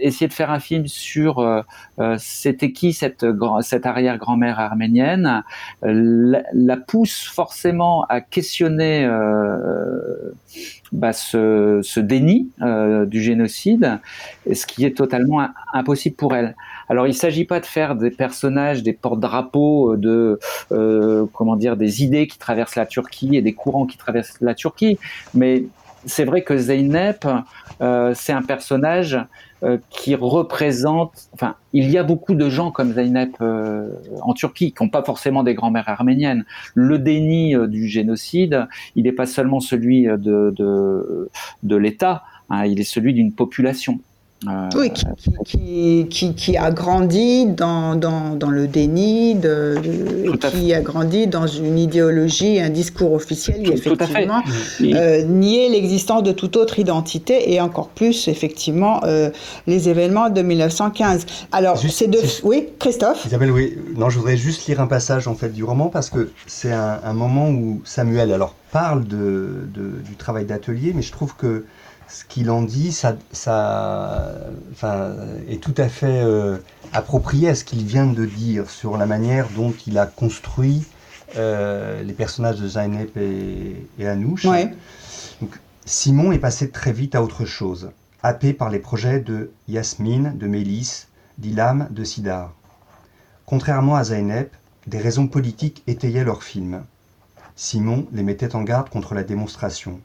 [0.01, 1.63] essayer de faire un film sur euh,
[1.99, 3.27] euh, c'était qui cette,
[3.63, 5.43] cette arrière-grand-mère arménienne?
[5.85, 9.07] Euh, la, pousse forcément à questionner
[10.93, 12.51] bah, ce, ce, déni
[13.07, 13.99] du génocide,
[14.51, 16.55] ce qui est totalement impossible pour elle.
[16.89, 20.39] Alors il ne s'agit pas de faire des personnages, des porte-drapeaux de
[21.35, 24.99] comment dire des idées qui traversent la Turquie et des courants qui traversent la Turquie,
[25.35, 25.65] mais
[26.09, 27.27] c'est vrai que Zeynep,
[28.15, 29.19] c'est un personnage
[29.65, 33.91] euh, qui représente, enfin, il y a beaucoup de gens comme Zeynep euh,
[34.23, 36.45] en Turquie qui n'ont pas forcément des grands-mères arméniennes.
[36.77, 41.29] Le déni euh, du génocide, il n'est pas seulement celui de, de,
[41.65, 43.99] de l'État, hein, il est celui d'une population.
[44.47, 44.93] Euh, oui,
[45.45, 49.75] qui, qui, qui, a grandi dans, dans, dans le déni, de,
[50.37, 54.43] qui a grandi dans une idéologie, un discours officiel qui effectivement
[54.81, 59.31] euh, niait l'existence de toute autre identité et encore plus effectivement euh,
[59.67, 61.27] les événements de 1915.
[61.51, 62.21] Alors c'est de...
[62.45, 63.77] Oui, Christophe Isabelle, oui.
[63.97, 67.01] Non, je voudrais juste lire un passage en fait du roman parce que c'est un,
[67.03, 71.65] un, moment où Samuel alors parle de, de du travail d'atelier, mais je trouve que
[72.09, 74.35] ce qu'il en dit, ça, ça
[74.73, 75.15] enfin,
[75.49, 76.59] est tout à fait euh,
[76.93, 80.87] approprié à ce qu'il vient de dire sur la manière dont il a construit
[81.37, 84.45] euh, les personnages de Zainep et, et Anouche.
[84.45, 87.91] Donc, Simon est passé très vite à autre chose,
[88.23, 92.53] happé par les projets de Yasmine, de Mélisse, d'Ilam, de Sidar.
[93.45, 94.55] Contrairement à Zainep,
[94.87, 96.83] des raisons politiques étayaient leurs films.
[97.57, 100.01] Simon les mettait en garde contre la démonstration.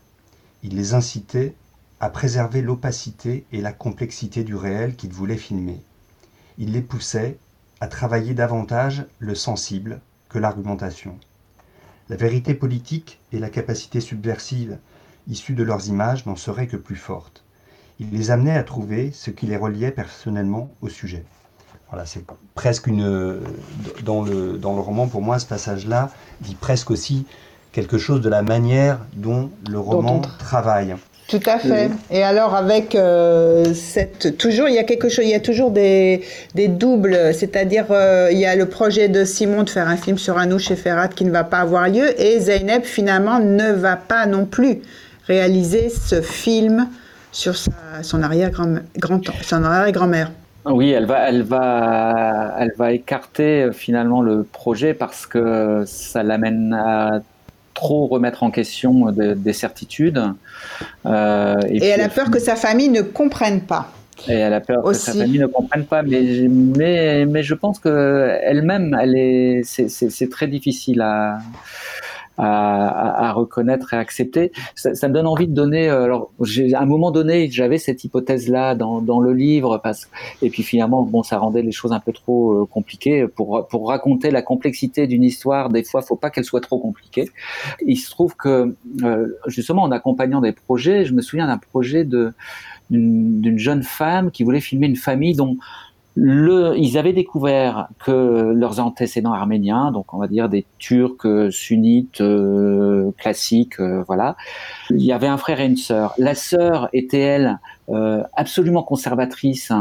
[0.64, 1.54] Il les incitait
[2.04, 5.80] à préserver l'opacité et la complexité du réel qu'il voulait filmer.
[6.58, 7.38] Il les poussait
[7.80, 11.18] à travailler davantage le sensible que l'argumentation.
[12.10, 14.80] La vérité politique et la capacité subversive
[15.30, 17.46] issue de leurs images n'en seraient que plus fortes.
[18.02, 21.24] Il les amenait à trouver ce qui les reliait personnellement au sujet.
[21.88, 23.40] Voilà, c'est presque une.
[24.04, 27.26] Dans le, dans le roman, pour moi, ce passage-là dit presque aussi
[27.72, 30.98] quelque chose de la manière dont le roman travaille.
[31.28, 31.90] Tout à fait.
[32.12, 35.72] Et alors avec euh, cette toujours il y a quelque chose, il y a toujours
[35.72, 36.22] des,
[36.54, 40.18] des doubles, c'est-à-dire euh, il y a le projet de Simon de faire un film
[40.18, 43.96] sur Anouche et Ferrat qui ne va pas avoir lieu et Zeynep finalement ne va
[43.96, 44.82] pas non plus
[45.28, 46.90] réaliser ce film
[47.32, 50.32] sur son arrière-grand-mère.
[50.66, 56.74] Oui, elle va, elle va, elle va écarter finalement le projet parce que ça l'amène
[56.74, 57.22] à
[57.74, 60.22] trop remettre en question des certitudes.
[61.06, 63.92] Euh, et, elle a peur que sa famille ne comprenne pas.
[64.28, 67.80] Et elle a peur que sa famille ne comprenne pas, mais, mais, mais je pense
[67.80, 71.40] qu'elle-même, elle est, c'est très difficile à,
[72.38, 74.52] à, à, reconnaître et accepter.
[74.76, 75.90] Ça, ça, me donne envie de donner.
[75.90, 76.32] Euh, alors,
[76.74, 80.10] à un moment donné, j'avais cette hypothèse-là dans, dans, le livre, parce,
[80.42, 83.28] et puis finalement, bon, ça rendait les choses un peu trop euh, compliquées.
[83.28, 87.30] Pour, pour raconter la complexité d'une histoire, des fois, faut pas qu'elle soit trop compliquée.
[87.86, 92.04] Il se trouve que, euh, justement, en accompagnant des projets, je me souviens d'un projet
[92.90, 95.58] d'une jeune femme qui voulait filmer une famille dont
[96.16, 102.22] le, ils avaient découvert que leurs antécédents arméniens, donc on va dire des Turcs sunnites
[102.22, 104.36] euh, classiques, euh, voilà,
[104.92, 106.14] il y avait un frère et une sœur.
[106.18, 107.60] La sœur était elle
[107.90, 109.72] euh, absolument conservatrice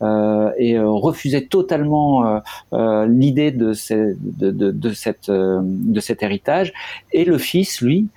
[0.00, 2.40] euh, et refusait totalement
[2.72, 6.72] l'idée de, de, de, de, cette, de cet héritage.
[7.12, 8.08] Et le fils, lui,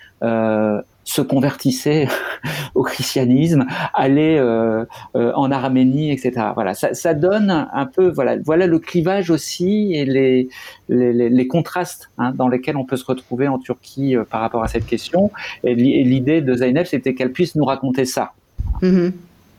[1.06, 2.08] se convertissait
[2.76, 4.84] au christianisme, allait euh,
[5.16, 6.48] euh, en Arménie, etc.
[6.56, 10.50] Voilà, ça, donne un peu, voilà, voilà le clivage aussi et les,
[10.90, 14.68] les, contrastes hein, dans lesquels on peut se retrouver en Turquie euh, par rapport à
[14.68, 15.32] cette question.
[15.64, 18.34] Et l'idée de Zainab, c'était qu'elle puisse nous raconter ça.
[18.82, 19.12] Mm-hmm.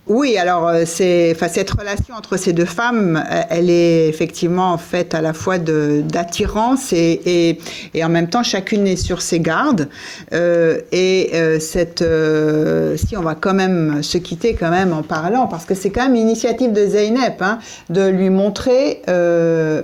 [0.08, 5.20] Oui, alors euh, cette relation entre ces deux femmes, euh, elle est effectivement faite à
[5.20, 7.58] la fois d'attirance et,
[8.00, 9.88] en même temps chacune est sur ses gardes.
[10.32, 12.04] Euh, et cette,
[12.96, 16.04] si on va quand même se quitter quand même en parlant, parce que c'est quand
[16.04, 17.58] même l'initiative de Zeynep hein,
[17.90, 19.02] de lui montrer,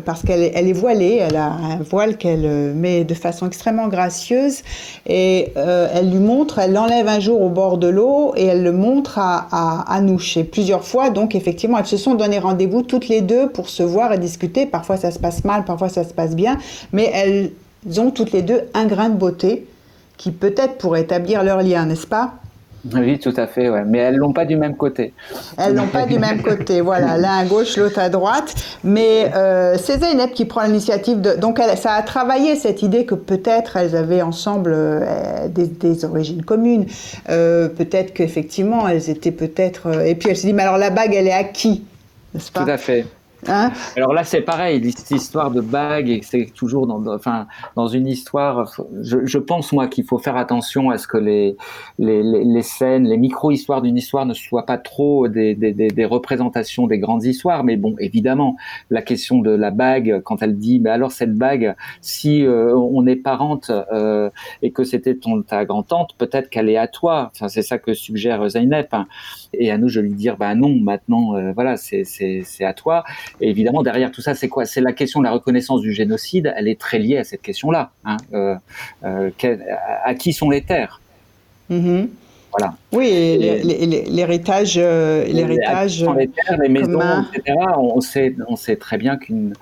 [0.04, 4.62] parce qu'elle est, voilée, elle a un voile qu'elle met de façon extrêmement gracieuse,
[5.06, 8.72] et elle lui montre, elle l'enlève un jour au bord de l'eau et elle le
[8.72, 11.10] montre à nous et plusieurs fois.
[11.10, 14.66] Donc effectivement, elles se sont donné rendez-vous toutes les deux pour se voir et discuter.
[14.66, 16.58] Parfois ça se passe mal, parfois ça se passe bien,
[16.92, 17.52] mais elles
[17.98, 19.66] ont toutes les deux un grain de beauté
[20.16, 22.34] qui peut-être pourrait établir leur lien, n'est-ce pas?
[22.92, 23.84] Oui, tout à fait, ouais.
[23.86, 25.12] mais elles l'ont pas du même côté.
[25.56, 28.54] Elles l'ont pas du même côté, voilà, l'un à gauche, l'autre à droite.
[28.82, 31.34] Mais euh, c'est Zeynep qui prend l'initiative de.
[31.34, 36.44] Donc elle, ça a travaillé cette idée que peut-être elles avaient ensemble euh, des, origines
[36.44, 36.86] communes.
[37.28, 39.86] Euh, peut-être qu'effectivement elles étaient peut-être.
[39.86, 41.84] Euh, et puis elle s'est dit, mais alors la bague, elle est à qui?
[42.34, 42.64] N'est-ce pas?
[42.64, 43.06] Tout à fait.
[43.48, 48.06] Hein Alors là, c'est pareil, cette histoire de bague, c'est toujours dans, enfin, dans une
[48.06, 48.72] histoire.
[49.00, 51.56] Je, je pense moi qu'il faut faire attention à ce que les
[51.98, 56.86] les, les, scènes, les micro-histoires d'une histoire ne soient pas trop des, des, des, représentations
[56.86, 57.64] des grandes histoires.
[57.64, 58.56] Mais bon, évidemment,
[58.90, 63.06] la question de la bague, quand elle dit, mais alors cette bague, si euh, on
[63.06, 64.30] est parente euh,
[64.62, 67.30] et que c'était ton ta grand-tante, peut-être qu'elle est à toi.
[67.34, 68.94] Enfin, c'est ça que suggère Zainep.
[69.54, 73.04] Et à nous, je lui dire, bah non, maintenant, euh, voilà, c'est c'est à toi.
[73.40, 74.64] Et évidemment, derrière tout ça, c'est quoi?
[74.64, 76.52] C'est la question de la reconnaissance du génocide.
[76.56, 77.90] Elle est très liée à cette question-là.
[78.04, 78.16] Hein.
[78.32, 78.56] Euh,
[79.04, 79.30] euh,
[80.04, 81.00] à qui sont les terres?
[81.70, 82.08] Mm-hmm.
[82.52, 82.74] Voilà.
[82.92, 86.04] Oui, l'héritage, l'héritage.
[86.16, 87.00] Les, terres, les maisons,
[87.32, 87.58] etc.
[87.78, 89.54] On sait, on sait très bien qu'une,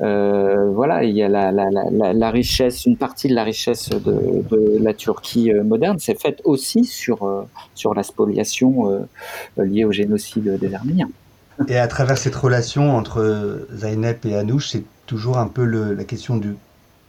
[0.00, 3.88] euh, voilà, il y a la, la, la, la, richesse, une partie de la richesse
[3.88, 9.06] de, de la Turquie moderne, c'est faite aussi sur sur la spoliation
[9.56, 11.08] liée au génocide des Arméniens.
[11.68, 16.04] Et à travers cette relation entre Zainep et Anouche, c'est toujours un peu le, la
[16.04, 16.54] question du,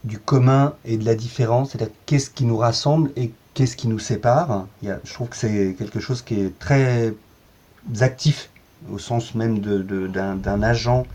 [0.04, 3.98] du commun et de la différence, c'est-à-dire qu'est-ce qui nous rassemble et qu'est-ce qui nous
[3.98, 4.68] sépare.
[4.84, 7.16] Il y a, je trouve que c'est quelque chose qui est très
[8.02, 8.52] actif,
[8.92, 11.08] au sens même d'un agent.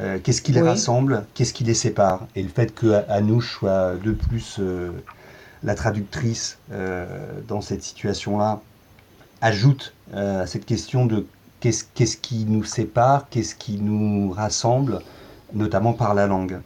[0.00, 2.26] Euh, qu'est-ce qui les rassemble, qu'est-ce qui les sépare.
[2.34, 4.90] Et le fait que Anouche soit de plus euh,
[5.62, 7.06] la traductrice euh,
[7.46, 8.60] dans cette situation-là
[9.40, 11.28] ajoute à cette question de
[11.60, 15.00] qu'est-ce qui nous sépare, qu'est-ce qui nous rassemble,
[15.52, 16.58] notamment par la langue.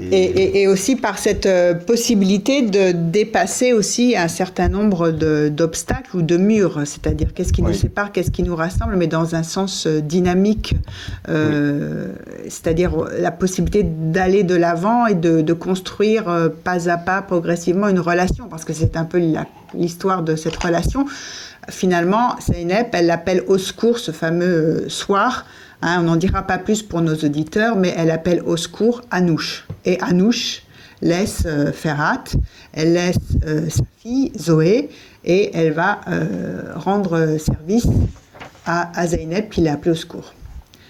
[0.00, 6.36] Et, aussi par cette euh, possibilité de dépasser aussi un certain nombre d'obstacles ou de
[6.36, 10.00] murs, c'est-à-dire qu'est-ce qui nous sépare, qu'est-ce qui nous rassemble, mais dans un sens euh,
[10.00, 10.74] dynamique,
[11.28, 12.08] euh,
[12.44, 16.24] c'est-à-dire la possibilité d'aller de l'avant et de, construire
[16.64, 19.20] pas à pas, progressivement, une relation, parce que c'est un peu
[19.74, 21.04] l'histoire de cette relation.
[21.68, 25.44] Finalement, Zeynep, elle l'appelle au secours ce fameux soir.
[25.82, 29.66] Hein, on n'en dira pas plus pour nos auditeurs, mais elle appelle au secours Anouche.
[29.84, 30.62] Et Anouche
[31.00, 32.24] laisse euh, Ferhat,
[32.72, 34.90] elle laisse euh, sa fille Zoé,
[35.24, 36.00] et elle va
[36.74, 37.86] rendre service
[38.66, 40.32] à, à qui l'a appelée au secours.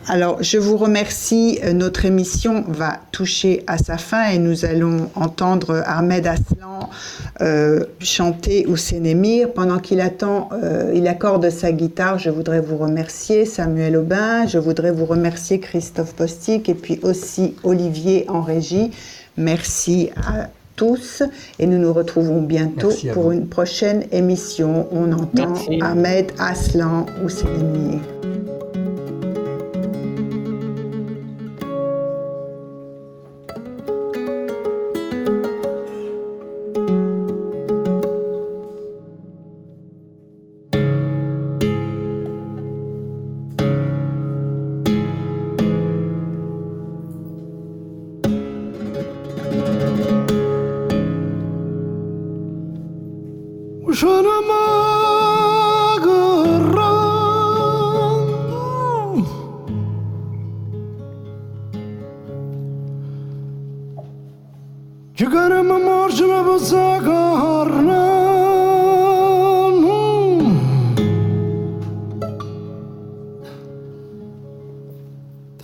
[0.09, 1.61] Alors, je vous remercie.
[1.63, 6.91] Euh, notre émission va toucher à sa fin et nous allons entendre Ahmed Aslan
[7.41, 9.53] euh, chanter Ousénémir.
[9.53, 12.19] Pendant qu'il attend, euh, il accorde sa guitare.
[12.19, 14.47] Je voudrais vous remercier, Samuel Aubin.
[14.47, 18.91] Je voudrais vous remercier, Christophe Postic, et puis aussi Olivier en régie.
[19.37, 21.23] Merci à tous
[21.59, 24.89] et nous nous retrouvons bientôt pour une prochaine émission.
[24.91, 28.01] On entend Ahmed Aslan Ousénémir.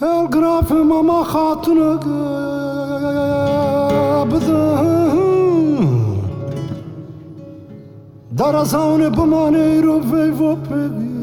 [0.00, 2.28] Telgrafıma ma hatunu gıbdım
[8.38, 11.18] Darazavne bımane ruvey vopegim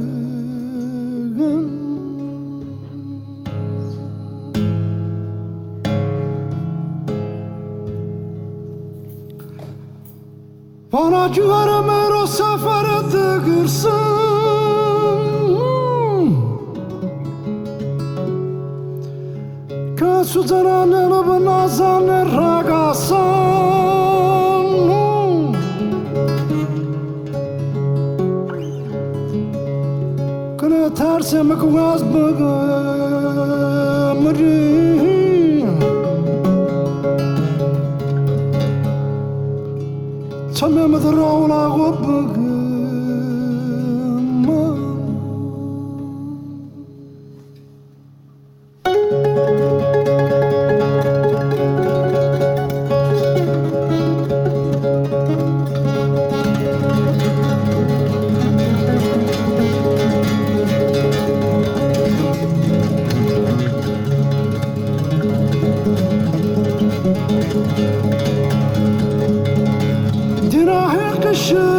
[10.93, 14.64] Bana güverme ro sefere de gırsın.
[20.35, 23.55] سدران ربن عزان الرقصان
[30.59, 33.25] كنا ترس مكواز بغمري
[40.59, 42.44] تمام ذراونا غبغ
[71.45, 71.74] should